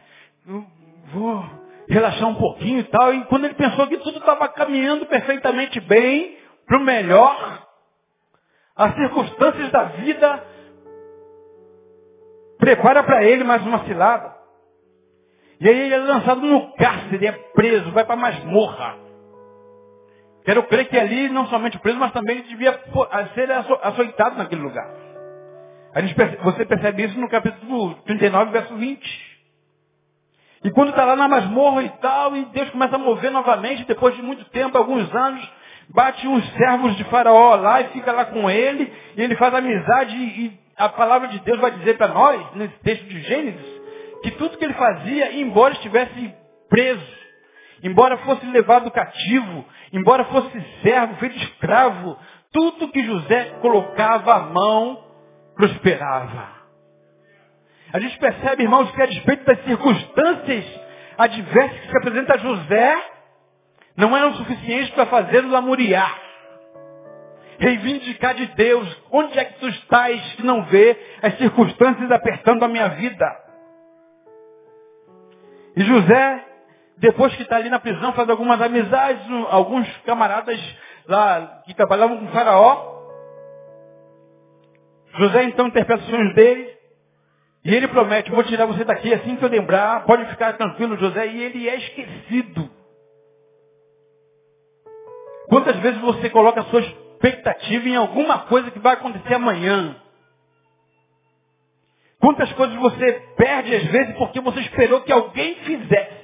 [0.49, 0.65] Eu
[1.13, 1.45] vou
[1.91, 3.13] relaxar um pouquinho e tal.
[3.13, 7.70] E quando ele pensou que tudo estava caminhando perfeitamente bem, para o melhor,
[8.77, 10.45] as circunstâncias da vida
[12.59, 14.35] prepara para ele mais uma cilada.
[15.61, 18.97] E aí ele é lançado no cárcere, é preso, vai para masmorra.
[20.45, 22.81] Quero crer que ali não somente preso, mas também ele devia
[23.35, 24.89] ser açoitado naquele lugar.
[26.43, 29.31] você percebe isso no capítulo 39, verso 20.
[30.65, 34.15] E quando está lá na masmorra e tal, e Deus começa a mover novamente, depois
[34.15, 35.53] de muito tempo, alguns anos,
[35.95, 40.17] bate uns servos de faraó lá e fica lá com ele, e ele faz amizade,
[40.17, 43.81] e a palavra de Deus vai dizer para nós, nesse texto de Gênesis,
[44.23, 46.35] que tudo que ele fazia, embora estivesse
[46.69, 47.21] preso,
[47.83, 52.17] embora fosse levado cativo, embora fosse servo, feito escravo,
[52.53, 55.05] tudo que José colocava a mão,
[55.55, 56.61] prosperava.
[57.93, 60.65] A gente percebe, irmãos, que a despeito das circunstâncias
[61.19, 62.97] adversas que se apresenta a José,
[63.97, 66.19] não eram suficientes para fazê-lo lamuriar.
[67.59, 72.69] Reivindicar de Deus, onde é que tu estás que não vê as circunstâncias apertando a
[72.69, 73.27] minha vida?
[75.77, 76.45] E José,
[76.97, 80.59] depois que está ali na prisão, faz algumas amizades, alguns camaradas
[81.07, 83.01] lá que trabalhavam com o faraó.
[85.17, 86.71] José então interpreta os sonhos dele.
[87.65, 91.27] E ele promete, vou tirar você daqui assim que eu lembrar, pode ficar tranquilo, José.
[91.27, 92.71] E ele é esquecido.
[95.51, 99.97] Quantas vezes você coloca a sua expectativa em alguma coisa que vai acontecer amanhã?
[102.21, 106.21] Quantas coisas você perde às vezes porque você esperou que alguém fizesse?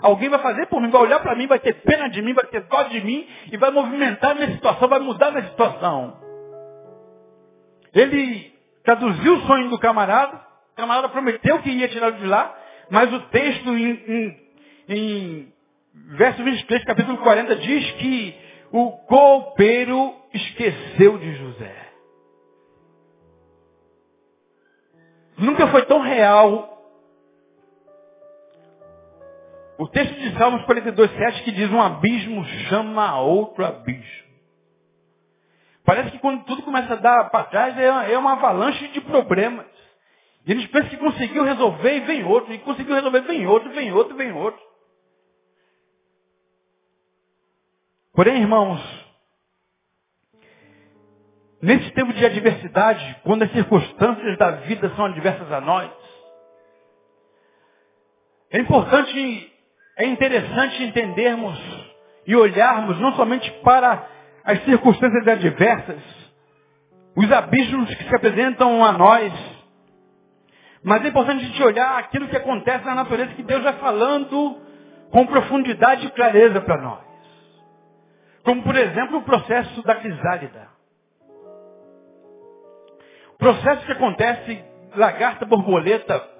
[0.00, 2.46] Alguém vai fazer por mim, vai olhar para mim, vai ter pena de mim, vai
[2.46, 6.16] ter dó de mim e vai movimentar minha situação, vai mudar minha situação.
[7.94, 10.40] Ele traduziu o sonho do camarada,
[10.72, 12.56] o camarada prometeu que ia tirá-lo de lá,
[12.90, 14.40] mas o texto em, em,
[14.88, 15.52] em
[16.16, 18.41] verso 23, capítulo 40, diz que
[18.72, 21.92] o copeiro esqueceu de José.
[25.36, 26.70] Nunca foi tão real.
[29.78, 34.22] O texto de Salmos 42, 7 que diz um abismo chama outro abismo.
[35.84, 39.66] Parece que quando tudo começa a dar para trás é, é uma avalanche de problemas.
[40.46, 43.92] E eles pensam que conseguiu resolver e vem outro, e conseguiu resolver, vem outro, vem
[43.92, 44.71] outro, vem outro.
[48.14, 48.80] Porém, irmãos,
[51.62, 55.90] nesse tempo de adversidade, quando as circunstâncias da vida são adversas a nós,
[58.50, 59.52] é importante,
[59.96, 61.58] é interessante entendermos
[62.26, 64.06] e olharmos não somente para
[64.44, 66.02] as circunstâncias adversas,
[67.16, 69.32] os abismos que se apresentam a nós,
[70.84, 74.60] mas é importante a gente olhar aquilo que acontece na natureza que Deus vai falando
[75.10, 77.11] com profundidade e clareza para nós.
[78.44, 80.68] Como, por exemplo, o processo da crisálida.
[83.34, 84.64] O processo que acontece
[84.96, 86.30] lagarta, borboleta.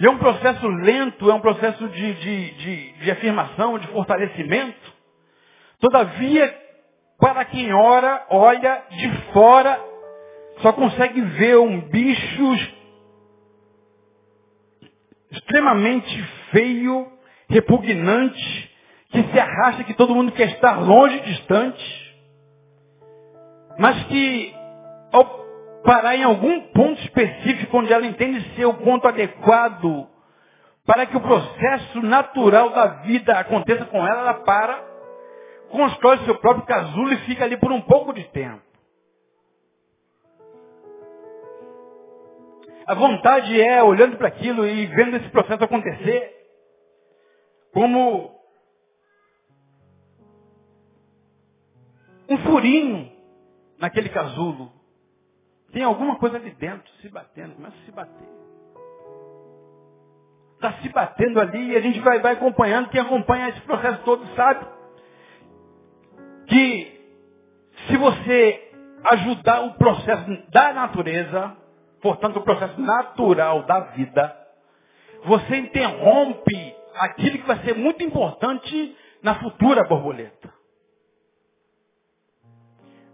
[0.00, 4.92] E é um processo lento, é um processo de, de, de, de afirmação, de fortalecimento.
[5.80, 6.54] Todavia,
[7.18, 9.80] para quem ora, olha de fora,
[10.60, 12.54] só consegue ver um bicho
[15.30, 17.10] extremamente feio,
[17.48, 18.61] repugnante,
[19.12, 22.16] que se arrasta, que todo mundo quer estar longe, distante,
[23.78, 24.54] mas que
[25.12, 25.24] ao
[25.84, 30.08] parar em algum ponto específico onde ela entende ser o ponto adequado
[30.86, 34.82] para que o processo natural da vida aconteça com ela, ela para,
[35.70, 38.62] constrói seu próprio casulo e fica ali por um pouco de tempo.
[42.86, 46.34] A vontade é, olhando para aquilo e vendo esse processo acontecer,
[47.72, 48.41] como
[52.32, 53.10] um furinho
[53.78, 54.72] naquele casulo.
[55.72, 58.28] Tem alguma coisa ali dentro se batendo, começa a se bater.
[60.54, 62.88] Está se batendo ali e a gente vai, vai acompanhando.
[62.90, 64.66] Quem acompanha esse processo todo sabe
[66.46, 67.00] que
[67.88, 68.70] se você
[69.10, 71.56] ajudar o processo da natureza,
[72.00, 74.36] portanto o processo natural da vida,
[75.24, 80.51] você interrompe aquilo que vai ser muito importante na futura borboleta.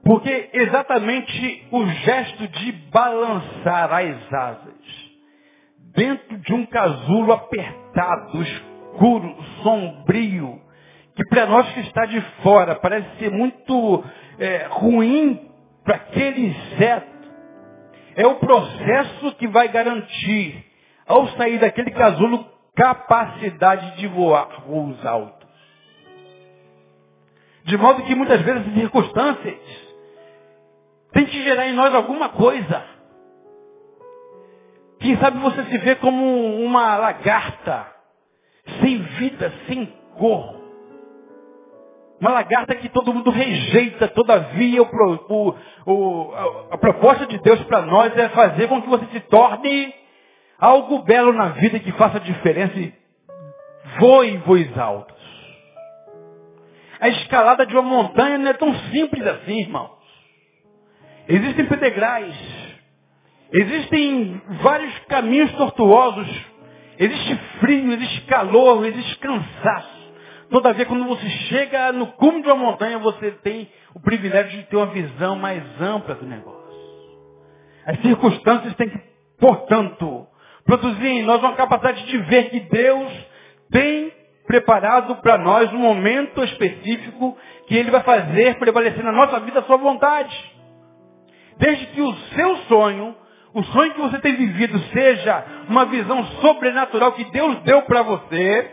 [0.09, 5.11] Porque exatamente o gesto de balançar as asas
[5.95, 10.63] dentro de um casulo apertado, escuro, sombrio,
[11.15, 14.03] que para nós que está de fora parece ser muito
[14.39, 15.47] é, ruim
[15.85, 17.29] para aquele inseto,
[18.17, 20.65] é o processo que vai garantir,
[21.07, 25.47] ao sair daquele casulo, capacidade de voar voos altos.
[27.65, 29.88] De modo que muitas vezes as circunstâncias
[31.19, 32.85] tem que gerar em nós alguma coisa.
[35.01, 37.89] Quem sabe você se vê como uma lagarta,
[38.81, 40.57] sem vida, sem cor.
[42.21, 44.87] Uma lagarta que todo mundo rejeita, todavia o,
[45.29, 49.21] o, o, a, a proposta de Deus para nós é fazer com que você se
[49.23, 49.93] torne
[50.57, 52.95] algo belo na vida que faça diferença e
[53.99, 55.19] voe em voos altos.
[57.01, 59.98] A escalada de uma montanha não é tão simples assim, irmão.
[61.29, 62.35] Existem pedregais.
[63.53, 66.29] Existem vários caminhos tortuosos.
[66.99, 69.99] Existe frio, existe calor, existe cansaço.
[70.51, 74.77] Todavia, quando você chega no cume de uma montanha, você tem o privilégio de ter
[74.77, 76.59] uma visão mais ampla do negócio.
[77.87, 78.99] As circunstâncias têm que,
[79.39, 80.27] portanto,
[80.65, 83.13] produzir em nós uma capacidade de ver que Deus
[83.71, 84.13] tem
[84.47, 87.37] preparado para nós um momento específico
[87.67, 90.58] que Ele vai fazer prevalecer na nossa vida a sua vontade.
[91.59, 93.17] Desde que o seu sonho,
[93.53, 98.71] o sonho que você tem vivido, seja uma visão sobrenatural que Deus deu para você,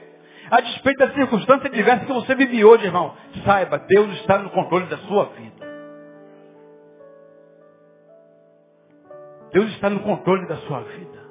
[0.52, 3.16] a despeito da circunstância diversa que você vive hoje, irmão.
[3.44, 5.66] Saiba, Deus está no controle da sua vida.
[9.52, 11.26] Deus está no controle da sua vida.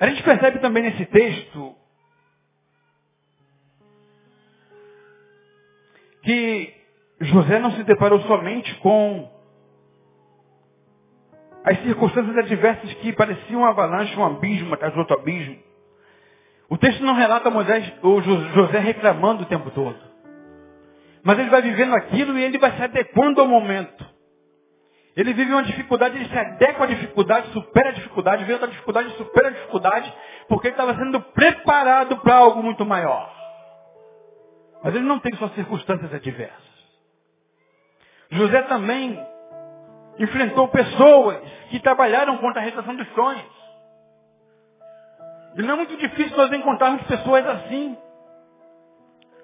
[0.00, 1.74] A gente percebe também nesse texto
[6.22, 6.77] que
[7.20, 9.28] José não se deparou somente com
[11.64, 15.58] as circunstâncias adversas que pareciam um avalanche, um abismo atrás do outro abismo.
[16.70, 19.98] O texto não relata Moisés, o José reclamando o tempo todo.
[21.24, 24.06] Mas ele vai vivendo aquilo e ele vai se adequando ao momento.
[25.16, 29.16] Ele vive uma dificuldade, ele se adequa à dificuldade, supera a dificuldade, vê outra dificuldade,
[29.16, 30.14] supera a dificuldade,
[30.48, 33.34] porque ele estava sendo preparado para algo muito maior.
[34.84, 36.67] Mas ele não tem só circunstâncias adversas.
[38.30, 39.26] José também
[40.18, 41.38] enfrentou pessoas
[41.70, 43.58] que trabalharam contra a realização dos sonhos.
[45.56, 47.96] E não é muito difícil nós encontrarmos pessoas assim.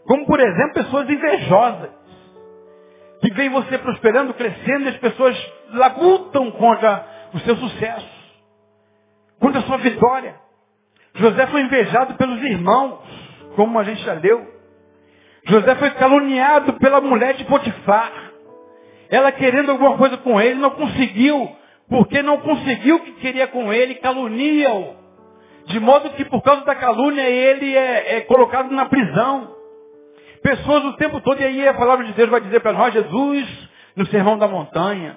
[0.06, 1.90] Como, por exemplo, pessoas invejosas.
[3.20, 8.14] Que veem você prosperando, crescendo, e as pessoas labutam contra o seu sucesso.
[9.40, 10.34] Contra a sua vitória.
[11.14, 13.00] José foi invejado pelos irmãos,
[13.56, 14.46] como a gente já leu.
[15.46, 18.23] José foi caluniado pela mulher de Potifar.
[19.10, 21.50] Ela querendo alguma coisa com ele, não conseguiu,
[21.88, 24.96] porque não conseguiu o que queria com ele, calunia-o.
[25.66, 29.54] De modo que por causa da calúnia ele é, é colocado na prisão.
[30.42, 33.68] Pessoas o tempo todo, e aí a palavra de Deus vai dizer para nós, Jesus,
[33.96, 35.16] no sermão da montanha.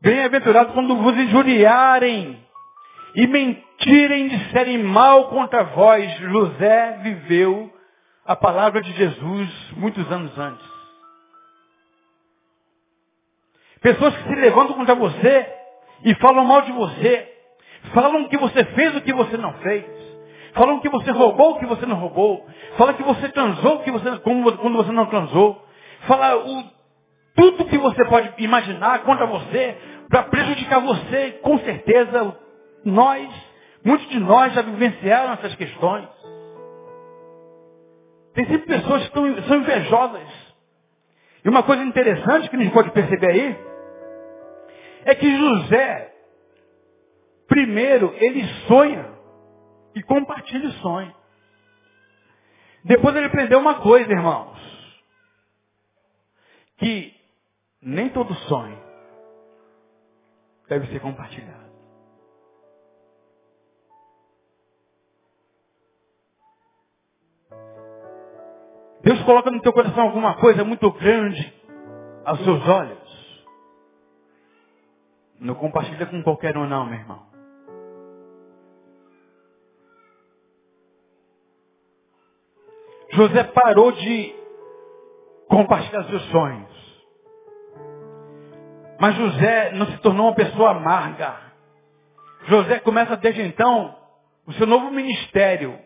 [0.00, 2.38] Bem-aventurado quando vos injuriarem
[3.14, 6.10] e mentirem, disserem mal contra vós.
[6.18, 7.70] José viveu
[8.24, 10.71] a palavra de Jesus muitos anos antes.
[13.82, 15.46] Pessoas que se levantam contra você
[16.04, 17.28] e falam mal de você.
[17.92, 19.84] Falam que você fez o que você não fez.
[20.54, 22.46] Falam que você roubou o que você não roubou.
[22.76, 25.60] Falam que você transou que você, quando você não transou.
[26.06, 26.64] Fala o,
[27.34, 29.76] tudo que você pode imaginar contra você
[30.08, 31.40] para prejudicar você.
[31.42, 32.36] Com certeza,
[32.84, 33.28] nós,
[33.84, 36.06] muitos de nós já vivenciaram essas questões.
[38.34, 40.52] Tem sempre pessoas que são invejosas.
[41.44, 43.71] E uma coisa interessante que a gente pode perceber aí
[45.04, 46.14] é que José,
[47.48, 49.12] primeiro, ele sonha
[49.94, 51.14] e compartilha o sonho.
[52.84, 54.58] Depois ele aprendeu uma coisa, irmãos.
[56.78, 57.14] Que
[57.80, 58.78] nem todo sonho
[60.68, 61.62] deve ser compartilhado.
[69.02, 71.52] Deus coloca no teu coração alguma coisa muito grande
[72.24, 73.01] aos seus olhos.
[75.42, 77.20] Não compartilha com qualquer um não, meu irmão.
[83.10, 84.34] José parou de
[85.48, 87.02] compartilhar seus sonhos.
[89.00, 91.36] Mas José não se tornou uma pessoa amarga.
[92.44, 93.96] José começa desde então
[94.46, 95.76] o seu novo ministério.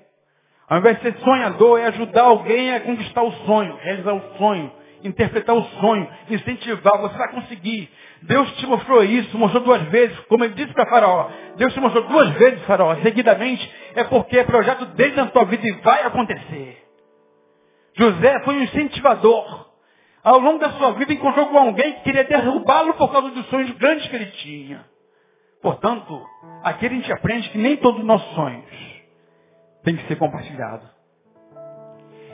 [0.69, 4.71] Ao invés de ser sonhador, é ajudar alguém a conquistar o sonho, realizar o sonho,
[5.03, 7.01] interpretar o sonho, incentivar.
[7.01, 7.91] Você vai conseguir.
[8.23, 11.31] Deus te mostrou isso, mostrou duas vezes, como ele disse para Faraó.
[11.57, 15.67] Deus te mostrou duas vezes, Faraó, seguidamente, é porque é projeto dele na tua vida
[15.67, 16.83] e vai acontecer.
[17.95, 19.67] José foi um incentivador.
[20.23, 23.71] Ao longo da sua vida encontrou com alguém que queria derrubá-lo por causa dos sonhos
[23.73, 24.85] grandes que ele tinha.
[25.63, 26.21] Portanto,
[26.63, 28.65] aqui a gente aprende que nem todos os nossos sonhos
[29.85, 30.89] tem que ser compartilhado.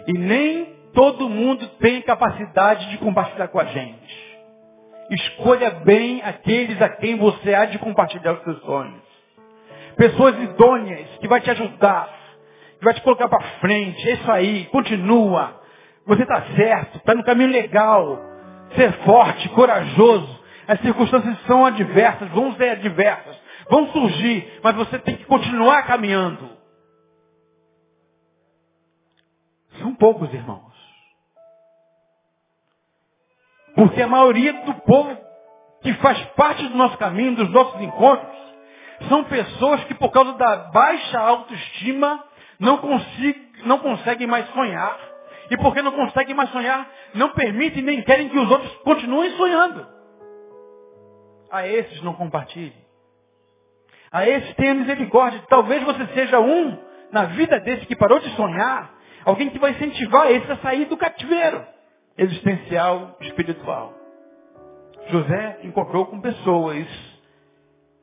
[0.06, 0.64] E nem
[0.94, 4.21] todo mundo tem capacidade de compartilhar com a gente.
[5.12, 9.02] Escolha bem aqueles a quem você há de compartilhar os seus sonhos.
[9.94, 12.08] Pessoas idôneas que vai te ajudar,
[12.78, 14.08] que vai te colocar para frente.
[14.08, 15.60] É isso aí, continua.
[16.06, 18.18] Você está certo, está no caminho legal.
[18.74, 20.40] Ser forte, corajoso.
[20.66, 23.36] As circunstâncias são adversas, vão ser adversas,
[23.68, 26.48] vão surgir, mas você tem que continuar caminhando.
[29.78, 30.71] São poucos, irmãos.
[33.74, 35.16] Porque a maioria do povo
[35.82, 38.36] que faz parte do nosso caminho, dos nossos encontros,
[39.08, 42.22] são pessoas que por causa da baixa autoestima
[42.58, 42.80] não,
[43.64, 44.98] não conseguem mais sonhar.
[45.50, 49.86] E porque não conseguem mais sonhar, não permitem nem querem que os outros continuem sonhando.
[51.50, 52.74] A esses não compartilhe.
[54.10, 55.42] A esses tenha misericórdia.
[55.48, 56.78] Talvez você seja um
[57.10, 60.96] na vida desse que parou de sonhar Alguém que vai incentivar esse a sair do
[60.96, 61.64] cativeiro
[62.16, 63.94] existencial, espiritual.
[65.08, 66.86] José encontrou com pessoas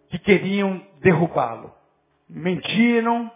[0.10, 1.74] que queriam derrubá-lo.
[2.28, 3.32] Mentiram,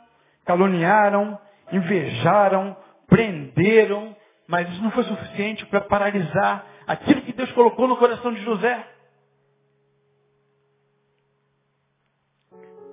[0.45, 1.39] caluniaram,
[1.71, 2.75] invejaram,
[3.07, 4.15] prenderam,
[4.47, 8.87] mas isso não foi suficiente para paralisar aquilo que Deus colocou no coração de José.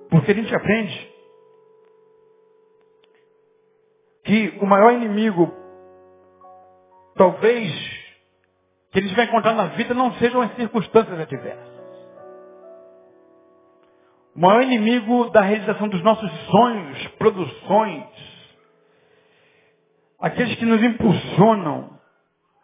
[0.09, 1.11] Porque a gente aprende
[4.23, 5.51] que o maior inimigo,
[7.15, 7.71] talvez,
[8.91, 11.71] que eles vão encontrar na vida não sejam as circunstâncias adversas.
[14.35, 18.05] O maior inimigo da realização dos nossos sonhos, produções,
[20.19, 21.99] aqueles que nos impulsionam,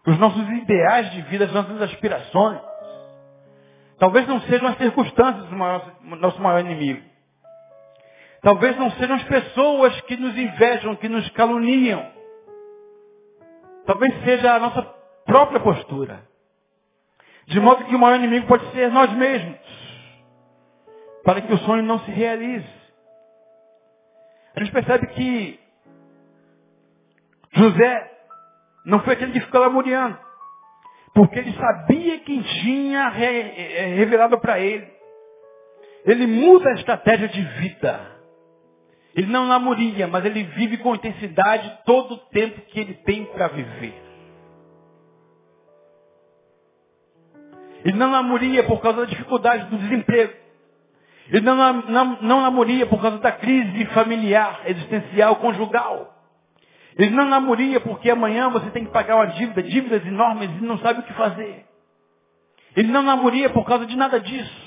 [0.05, 2.61] os nossos ideais de vida, as nossas aspirações,
[3.99, 7.03] talvez não sejam as circunstâncias maior, nosso maior inimigo.
[8.41, 12.16] Talvez não sejam as pessoas que nos invejam, que nos caluniam.
[13.87, 14.81] Talvez seja a nossa
[15.25, 16.21] própria postura.
[17.47, 19.57] De modo que o maior inimigo pode ser nós mesmos.
[21.23, 22.67] Para que o sonho não se realize.
[24.53, 25.59] A gente percebe que
[27.53, 28.11] José
[28.85, 30.19] não foi aquele que ficou lamuriando.
[31.13, 34.85] Porque ele sabia quem tinha eh, revelado para ele.
[36.05, 38.16] Ele muda a estratégia de vida.
[39.17, 43.47] Ele não namoria, mas ele vive com intensidade todo o tempo que ele tem para
[43.47, 43.99] viver.
[47.83, 50.33] Ele não namoria por causa da dificuldade do desemprego.
[51.29, 56.13] Ele não, não, não namoria por causa da crise familiar, existencial, conjugal.
[56.95, 60.77] Ele não namoria porque amanhã você tem que pagar uma dívida, dívidas enormes e não
[60.77, 61.65] sabe o que fazer.
[62.75, 64.66] Ele não namoria por causa de nada disso.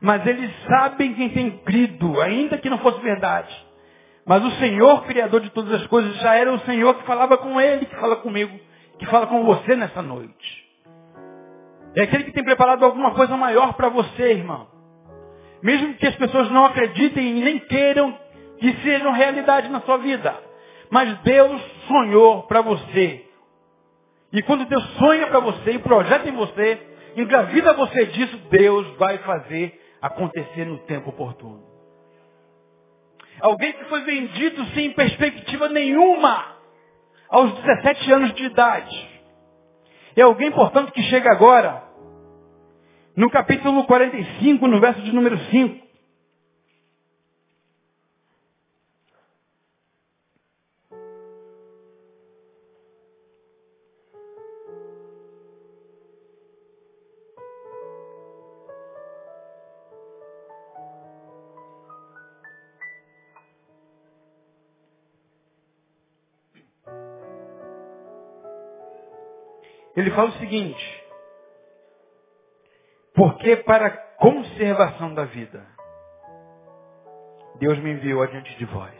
[0.00, 3.54] Mas eles sabem quem tem crido, ainda que não fosse verdade.
[4.24, 7.60] Mas o Senhor, Criador de todas as coisas, já era o Senhor que falava com
[7.60, 8.58] ele, que fala comigo,
[8.98, 10.70] que fala com você nessa noite.
[11.94, 14.68] É aquele que tem preparado alguma coisa maior para você, irmão.
[15.62, 18.16] Mesmo que as pessoas não acreditem e nem queiram
[18.58, 20.34] que sejam realidade na sua vida.
[20.90, 23.26] Mas Deus sonhou para você.
[24.32, 26.78] E quando Deus sonha para você e projeta em você,
[27.16, 31.62] engravida você disso, Deus vai fazer acontecer no tempo oportuno.
[33.40, 36.56] Alguém que foi vendido sem perspectiva nenhuma
[37.28, 39.10] aos 17 anos de idade.
[40.16, 41.84] É alguém, portanto, que chega agora
[43.16, 45.79] no capítulo 45, no verso de número 5.
[69.96, 71.04] Ele fala o seguinte,
[73.14, 75.66] porque para a conservação da vida,
[77.58, 78.94] Deus me enviou adiante de vós.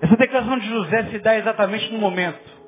[0.00, 2.58] Essa declaração de José se dá exatamente no momento.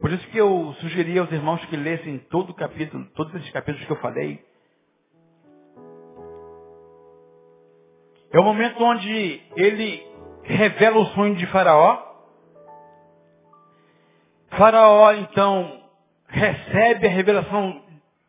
[0.00, 3.86] Por isso que eu sugeri aos irmãos que lessem todo o capítulo, todos esses capítulos
[3.86, 4.44] que eu falei.
[8.30, 10.06] É o momento onde ele
[10.42, 12.03] revela o sonho de Faraó.
[14.56, 15.82] Faraó, então,
[16.28, 17.82] recebe a revelação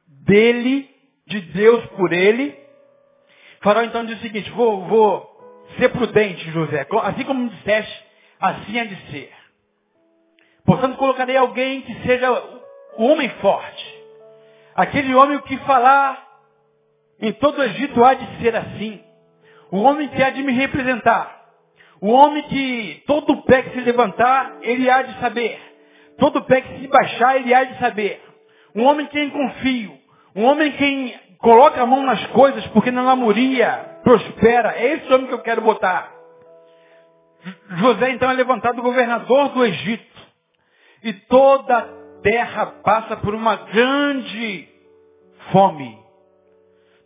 [0.07, 0.89] dele,
[1.27, 2.57] de Deus por ele.
[3.61, 6.87] Faraó, então, diz o seguinte, vou, vou ser prudente, José.
[7.03, 8.05] Assim como me disseste,
[8.39, 9.31] assim é de ser.
[10.65, 12.31] Portanto, colocarei alguém que seja
[12.97, 14.03] o homem forte.
[14.75, 16.25] Aquele homem que falar
[17.19, 19.01] em todo o Egito há de ser assim.
[19.71, 21.43] O homem que há de me representar.
[22.01, 25.74] O homem que todo pé que se levantar, ele há de saber.
[26.17, 28.21] Todo pé que se baixar, ele há de saber.
[28.75, 29.97] Um homem quem confio.
[30.35, 34.73] Um homem quem coloca a mão nas coisas porque na namoria prospera.
[34.77, 36.11] É esse homem que eu quero botar.
[37.77, 40.15] José então é levantado governador do Egito.
[41.03, 41.87] E toda a
[42.21, 44.67] terra passa por uma grande
[45.51, 46.05] fome.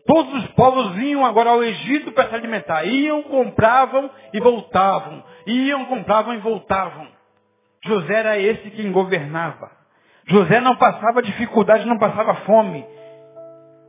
[0.05, 2.84] Todos os povos iam agora ao Egito para se alimentar.
[2.84, 5.24] Iam, compravam e voltavam.
[5.45, 7.18] Iam, compravam e voltavam.
[7.86, 9.72] José era esse quem governava.
[10.28, 12.86] José não passava dificuldade, não passava fome.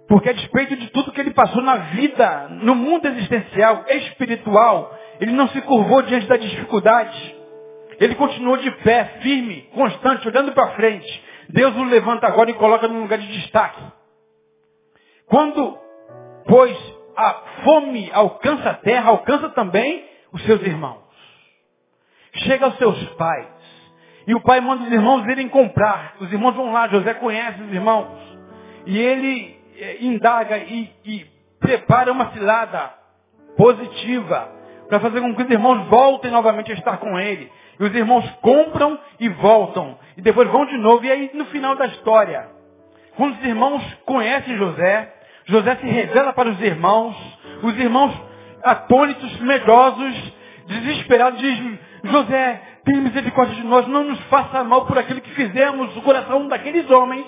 [0.09, 5.33] Porque a despeito de tudo que ele passou na vida, no mundo existencial, espiritual, ele
[5.33, 7.37] não se curvou diante da dificuldade.
[8.01, 11.25] Ele continuou de pé, firme, constante, olhando para frente.
[11.51, 13.83] Deus o levanta agora e coloca num lugar de destaque.
[15.27, 15.79] Quando,
[16.47, 16.77] pois,
[17.17, 21.05] a fome alcança a terra, alcança também os seus irmãos.
[22.33, 23.60] Chega aos seus pais.
[24.27, 26.15] E o pai manda os irmãos irem comprar.
[26.21, 28.09] Os irmãos vão lá, José conhece os irmãos.
[28.87, 31.27] E ele é, indaga e, e
[31.59, 32.91] prepara uma cilada
[33.57, 34.49] positiva
[34.89, 37.51] para fazer com que os irmãos voltem novamente a estar com ele.
[37.79, 39.99] E os irmãos compram e voltam.
[40.17, 41.05] E depois vão de novo.
[41.05, 42.49] E aí no final da história,
[43.17, 45.15] quando os irmãos conhecem José,
[45.47, 47.17] José se revela para os irmãos.
[47.63, 48.31] Os irmãos
[48.63, 50.33] atônitos, medrosos,
[50.67, 55.97] desesperados, dizem, José, tenha misericórdia de nós, não nos faça mal por aquilo que fizemos.
[55.97, 57.27] O coração daqueles homens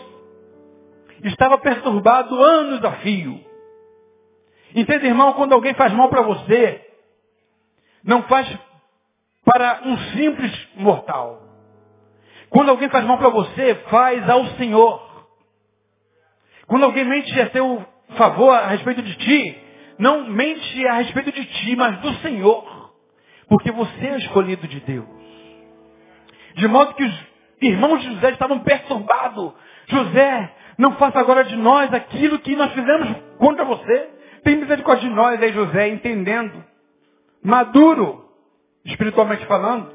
[1.25, 3.41] estava perturbado anos a fio.
[4.75, 6.81] Entende, irmão, quando alguém faz mal para você,
[8.03, 8.49] não faz
[9.45, 11.43] para um simples mortal.
[12.49, 15.11] Quando alguém faz mal para você, faz ao Senhor.
[16.67, 17.85] Quando alguém mente a seu
[18.17, 19.59] favor a respeito de ti,
[19.99, 22.65] não mente a respeito de ti, mas do Senhor.
[23.53, 25.07] Porque você é escolhido de Deus.
[26.55, 27.27] De modo que os
[27.61, 29.53] irmãos de José estavam perturbados.
[29.89, 34.09] José, não faça agora de nós aquilo que nós fizemos contra você.
[34.43, 36.65] Tem misericórdia de nós, aí José, entendendo.
[37.45, 38.25] Maduro,
[38.87, 39.93] espiritualmente falando.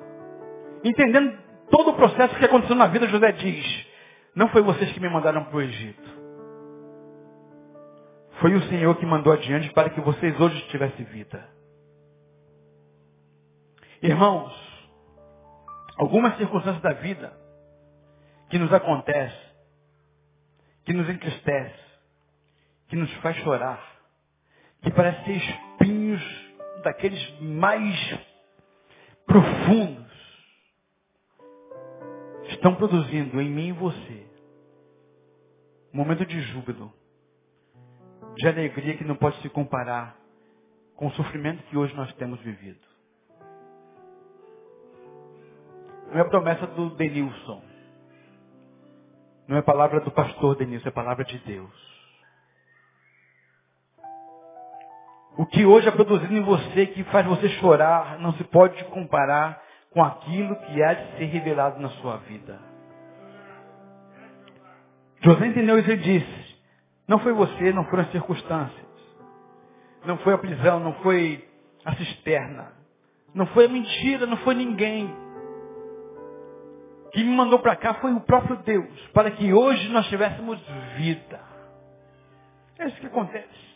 [0.83, 1.35] Entendendo
[1.71, 3.87] todo o processo que aconteceu na vida, José diz,
[4.35, 6.09] não foi vocês que me mandaram para o Egito.
[8.39, 11.56] Foi o Senhor que mandou adiante para que vocês hoje tivessem vida.
[14.01, 14.53] Irmãos,
[15.97, 17.35] algumas circunstâncias da vida
[18.49, 19.47] que nos acontecem,
[20.85, 21.83] que nos entristece,
[22.87, 23.83] que nos faz chorar,
[24.81, 26.21] que parece ser espinhos
[26.83, 28.19] daqueles mais
[29.25, 30.07] profundos,
[32.49, 34.27] estão produzindo em mim e você
[35.93, 36.93] um momento de júbilo,
[38.35, 40.15] de alegria que não pode se comparar
[40.95, 42.86] com o sofrimento que hoje nós temos vivido.
[46.11, 47.61] Não é promessa do Denilson.
[49.47, 51.87] Não é palavra do pastor Denilson, é palavra de Deus.
[55.37, 59.61] O que hoje é produzido em você, que faz você chorar, não se pode comparar
[59.91, 62.59] com aquilo que há de ser revelado na sua vida.
[65.21, 66.57] José entendeu isso e disse,
[67.07, 68.87] não foi você, não foram as circunstâncias.
[70.05, 71.47] Não foi a prisão, não foi
[71.85, 72.73] a cisterna.
[73.33, 75.13] Não foi a mentira, não foi ninguém.
[77.13, 80.59] Que me mandou para cá foi o próprio Deus, para que hoje nós tivéssemos
[80.97, 81.39] vida.
[82.79, 83.67] É isso que acontece.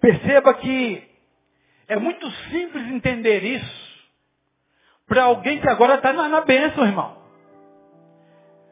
[0.00, 1.08] Perceba que
[1.86, 3.90] é muito simples entender isso
[5.06, 7.18] para alguém que agora está na, bênção, irmão.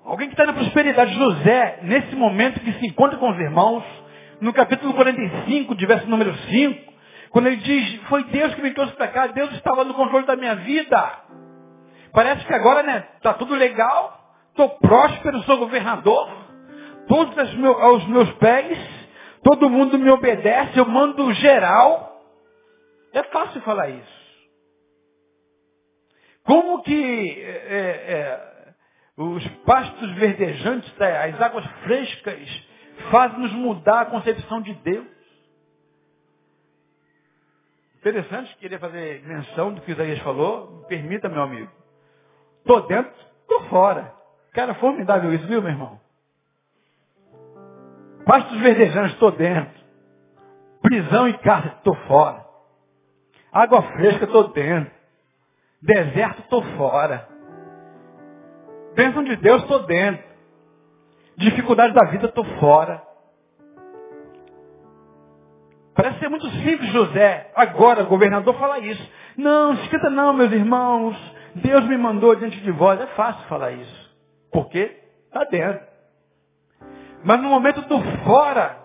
[0.05, 1.13] Alguém que está na prosperidade.
[1.15, 3.85] José, nesse momento que se encontra com os irmãos,
[4.41, 6.93] no capítulo 45, de verso número 5,
[7.31, 10.37] quando ele diz, foi Deus que me trouxe para cá, Deus estava no controle da
[10.37, 11.28] minha vida.
[12.19, 16.29] Parece que agora, né, está tudo legal, estou próspero, sou governador,
[17.07, 18.77] todos os meus, aos meus pés,
[19.45, 22.21] todo mundo me obedece, eu mando geral.
[23.13, 24.19] É fácil falar isso.
[26.43, 28.75] Como que é, é, é
[29.17, 32.67] os pastos verdejantes, as águas frescas,
[33.13, 35.07] fazem nos mudar a concepção de Deus?
[38.01, 40.81] Interessante querer fazer menção do que Isaías falou.
[40.81, 41.78] Me permita, meu amigo.
[42.59, 44.13] Estou dentro, estou fora.
[44.53, 46.01] Cara, formidável isso, viu, meu irmão?
[48.25, 49.79] Pastos verdejantes, estou dentro.
[50.83, 52.45] Prisão e cárcere, estou fora.
[53.53, 54.93] Água fresca, estou dentro.
[55.81, 57.29] Deserto, estou fora.
[58.95, 60.25] Bênção de Deus, estou dentro.
[61.37, 63.03] Dificuldade da vida, estou fora.
[65.95, 67.51] Parece ser muito simples, José.
[67.57, 69.11] Agora, governador, falar isso.
[69.37, 71.17] Não, esquenta não, meus irmãos.
[71.59, 73.01] Deus me mandou diante de vós.
[73.01, 74.17] É fácil falar isso.
[74.51, 74.97] Por quê?
[75.27, 75.87] Está dentro.
[77.25, 78.79] Mas no momento do fora,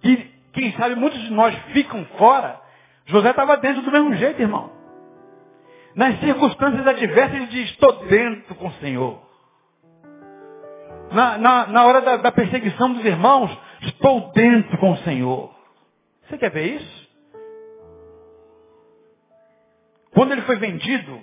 [0.00, 0.16] que
[0.52, 2.60] quem sabe muitos de nós ficam fora,
[3.06, 4.70] José estava dentro do mesmo jeito, irmão.
[5.94, 9.22] Nas circunstâncias adversas, ele diz, estou dentro com o Senhor.
[11.12, 15.54] Na, na, na hora da, da perseguição dos irmãos, estou dentro com o Senhor.
[16.22, 17.06] Você quer ver isso?
[20.12, 21.20] Quando ele foi vendido,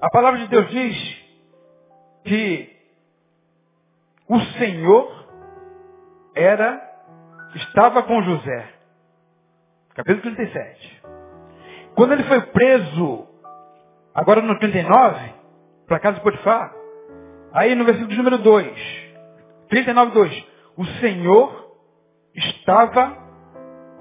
[0.00, 1.26] a palavra de Deus diz
[2.24, 2.76] que
[4.28, 5.28] o Senhor
[6.34, 6.80] era,
[7.54, 8.68] estava com José.
[9.94, 11.02] Capítulo 37.
[11.96, 13.26] Quando ele foi preso,
[14.14, 15.34] agora no 39,
[15.88, 16.72] para casa de Potifar,
[17.52, 19.08] aí no versículo número 2,
[19.68, 20.46] 39, 2,
[20.76, 21.76] o Senhor
[22.36, 23.16] estava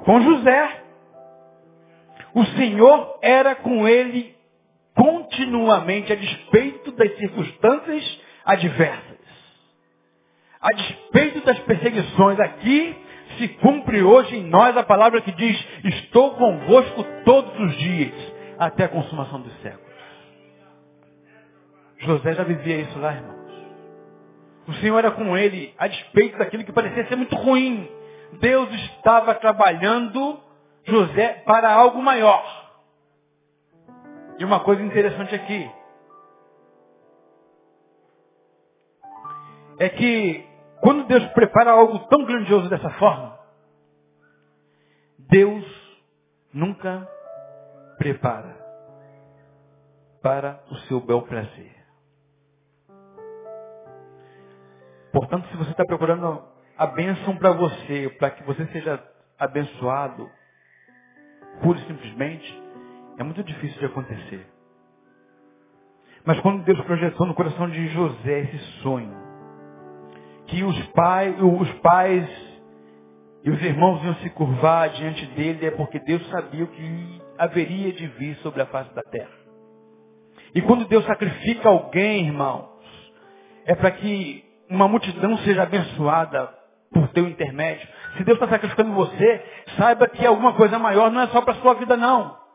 [0.05, 0.83] com José.
[2.35, 4.36] O Senhor era com ele
[4.97, 9.17] continuamente, a despeito das circunstâncias adversas
[10.61, 12.95] a despeito das perseguições aqui,
[13.37, 18.85] se cumpre hoje em nós a palavra que diz, estou convosco todos os dias, até
[18.85, 19.87] a consumação dos séculos.
[21.99, 23.37] José já vivia isso lá, irmãos.
[24.67, 27.87] O Senhor era com ele, a despeito daquilo que parecia ser muito ruim.
[28.39, 30.39] Deus estava trabalhando
[30.85, 32.66] José para algo maior.
[34.39, 35.71] E uma coisa interessante aqui,
[39.79, 40.47] é que
[40.81, 43.37] quando Deus prepara algo tão grandioso dessa forma,
[45.17, 45.65] Deus
[46.53, 47.07] nunca
[47.97, 48.55] prepara
[50.21, 51.75] para o seu bel prazer.
[55.11, 56.43] Portanto, se você está procurando
[56.77, 59.03] a bênção para você, para que você seja
[59.39, 60.29] abençoado,
[61.61, 62.66] pura e simplesmente,
[63.17, 64.45] é muito difícil de acontecer.
[66.25, 69.15] Mas quando Deus projetou no coração de José esse sonho,
[70.47, 72.27] que os, pai, os pais
[73.43, 77.93] e os irmãos iam se curvar diante dele é porque Deus sabia o que haveria
[77.93, 79.31] de vir sobre a face da terra.
[80.53, 82.69] E quando Deus sacrifica alguém, irmãos,
[83.65, 86.53] é para que uma multidão seja abençoada
[86.91, 87.87] por teu intermédio.
[88.17, 89.43] Se Deus está sacrificando você,
[89.77, 92.46] saiba que alguma coisa maior não é só para a sua vida, não.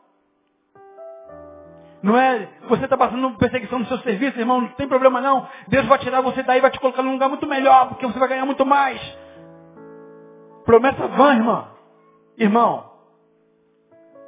[2.03, 5.47] Não é, você está passando perseguição no seu serviço, irmão, não tem problema não.
[5.69, 8.27] Deus vai tirar você daí, vai te colocar num lugar muito melhor, porque você vai
[8.27, 8.99] ganhar muito mais.
[10.65, 11.67] Promessa vã, irmão.
[12.37, 12.93] Irmão,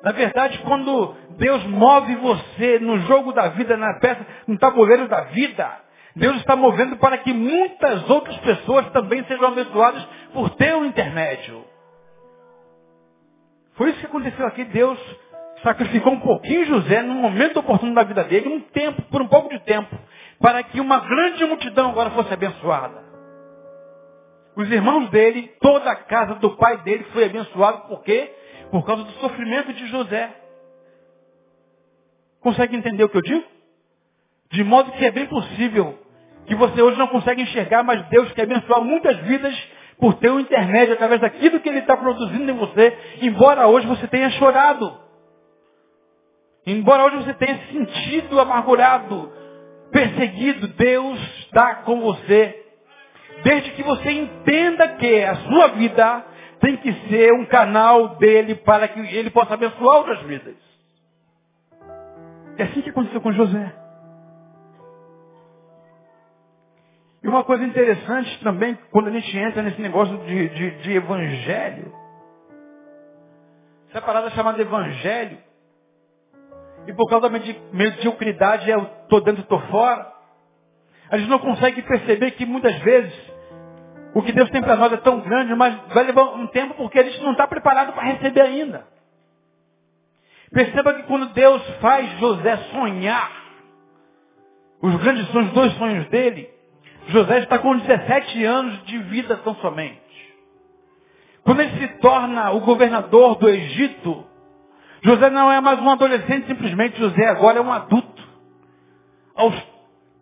[0.06, 5.22] na verdade, quando Deus move você no jogo da vida, na peça, no tabuleiro da
[5.22, 5.70] vida,
[6.16, 11.66] Deus está movendo para que muitas outras pessoas também sejam abençoadas por teu intermédio.
[13.74, 14.64] Foi isso que aconteceu aqui.
[14.66, 14.98] Deus
[15.66, 19.49] sacrificou um pouquinho José num momento oportuno da vida dele, um tempo, por um pouco
[19.49, 19.97] de tempo,
[20.39, 23.03] para que uma grande multidão agora fosse abençoada.
[24.55, 28.32] Os irmãos dele, toda a casa do pai dele foi abençoada, por quê?
[28.70, 30.30] Por causa do sofrimento de José.
[32.41, 33.43] Consegue entender o que eu digo?
[34.51, 35.97] De modo que é bem possível
[36.45, 39.55] que você hoje não consegue enxergar, mas Deus quer abençoar muitas vidas
[39.97, 44.30] por teu intermédio, através daquilo que Ele está produzindo em você, embora hoje você tenha
[44.32, 45.05] chorado.
[46.66, 49.32] Embora hoje você tenha se sentido amargurado,
[49.91, 52.63] perseguido, Deus está com você.
[53.43, 56.26] Desde que você entenda que a sua vida
[56.59, 60.55] tem que ser um canal dele para que ele possa abençoar outras vidas.
[62.57, 63.74] É assim que aconteceu com José.
[67.22, 71.91] E uma coisa interessante também, quando a gente entra nesse negócio de, de, de evangelho,
[73.89, 75.38] essa parada chamada evangelho,
[76.88, 77.40] e por causa da
[77.72, 80.12] mediocridade é eu estou dentro, estou fora,
[81.10, 83.14] a gente não consegue perceber que muitas vezes
[84.14, 87.00] o que Deus tem para nós é tão grande, mas vai levar um tempo porque
[87.00, 88.88] a gente não está preparado para receber ainda.
[90.52, 93.32] Perceba que quando Deus faz José sonhar,
[94.82, 96.50] os grandes sonhos, os dois sonhos dele,
[97.08, 100.00] José está com 17 anos de vida tão somente.
[101.44, 104.26] Quando ele se torna o governador do Egito,
[105.02, 108.24] José não é mais um adolescente, simplesmente José agora é um adulto.
[109.36, 109.56] Aos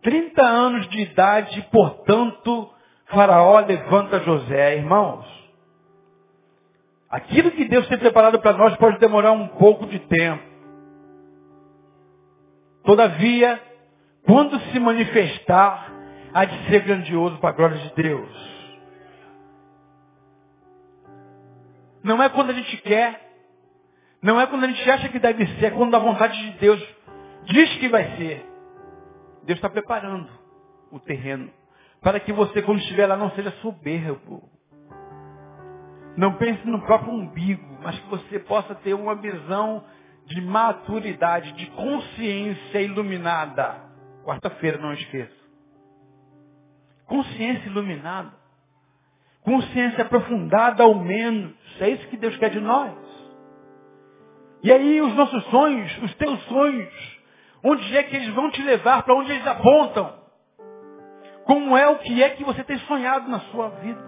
[0.01, 2.69] 30 anos de idade, portanto,
[3.07, 4.78] Faraó levanta José.
[4.78, 5.26] Irmãos,
[7.09, 10.43] aquilo que Deus tem preparado para nós pode demorar um pouco de tempo.
[12.84, 13.61] Todavia,
[14.26, 15.91] quando se manifestar,
[16.34, 18.53] há de ser grandioso para a glória de Deus.
[22.03, 23.32] Não é quando a gente quer,
[24.24, 26.82] não é quando a gente acha que deve ser, é quando a vontade de Deus
[27.43, 28.45] diz que vai ser.
[29.43, 30.30] Deus está preparando
[30.89, 31.51] o terreno
[32.01, 34.49] para que você, quando estiver lá, não seja soberbo.
[36.15, 39.84] Não pense no próprio umbigo, mas que você possa ter uma visão
[40.26, 43.76] de maturidade, de consciência iluminada.
[44.24, 45.34] Quarta-feira, não esqueça.
[47.05, 48.32] Consciência iluminada.
[49.41, 51.53] Consciência aprofundada ao menos.
[51.82, 53.03] É isso que Deus quer de nós.
[54.64, 57.22] E aí os nossos sonhos, os teus sonhos,
[57.61, 60.14] onde é que eles vão te levar, para onde eles apontam?
[61.43, 64.01] Como é o que é que você tem sonhado na sua vida?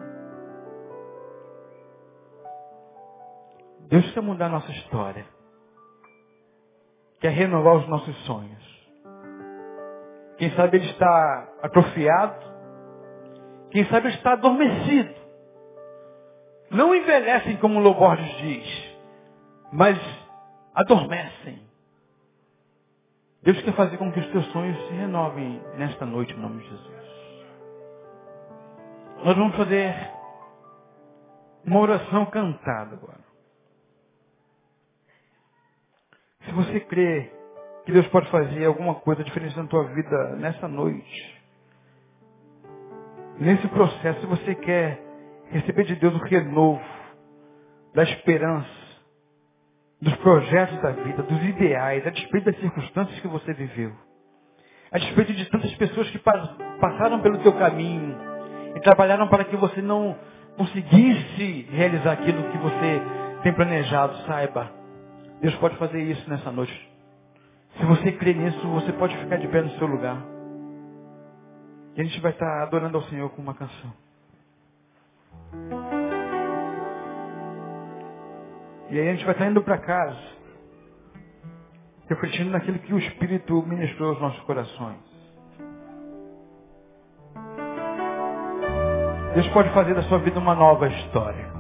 [3.90, 5.26] Deus quer mudar a nossa história.
[7.20, 8.64] Quer renovar os nossos sonhos.
[10.38, 12.56] Quem sabe ele está atrofiado,
[13.72, 15.14] quem sabe está adormecido.
[16.72, 18.98] Não envelhecem como Loborges diz,
[19.72, 19.98] mas
[20.76, 21.64] adormecem.
[23.42, 26.70] Deus quer fazer com que os teus sonhos se renovem nesta noite, em nome de
[26.70, 27.06] Jesus.
[29.24, 29.96] Nós vamos fazer
[31.64, 33.26] uma oração cantada agora.
[36.46, 37.32] Se você crê
[37.86, 41.36] que Deus pode fazer alguma coisa diferente na tua vida nessa noite,
[43.38, 45.02] Nesse processo, se você quer
[45.50, 46.82] receber de Deus o renovo
[47.94, 48.85] da esperança,
[50.02, 53.94] dos projetos da vida, dos ideais, a despeito das circunstâncias que você viveu,
[54.92, 58.18] a despeito de tantas pessoas que passaram pelo teu caminho
[58.76, 60.18] e trabalharam para que você não
[60.58, 63.02] conseguisse realizar aquilo que você
[63.44, 64.72] tem planejado, saiba,
[65.42, 66.92] Deus pode fazer isso nessa noite.
[67.78, 70.18] Se você crê nisso, você pode ficar de pé no seu lugar.
[71.96, 73.94] E a gente vai estar adorando ao Senhor com uma canção.
[78.90, 80.20] E aí a gente vai estar indo para casa,
[82.08, 85.00] refletindo naquilo que o Espírito ministrou aos nossos corações.
[89.34, 91.55] Deus pode fazer da sua vida uma nova história.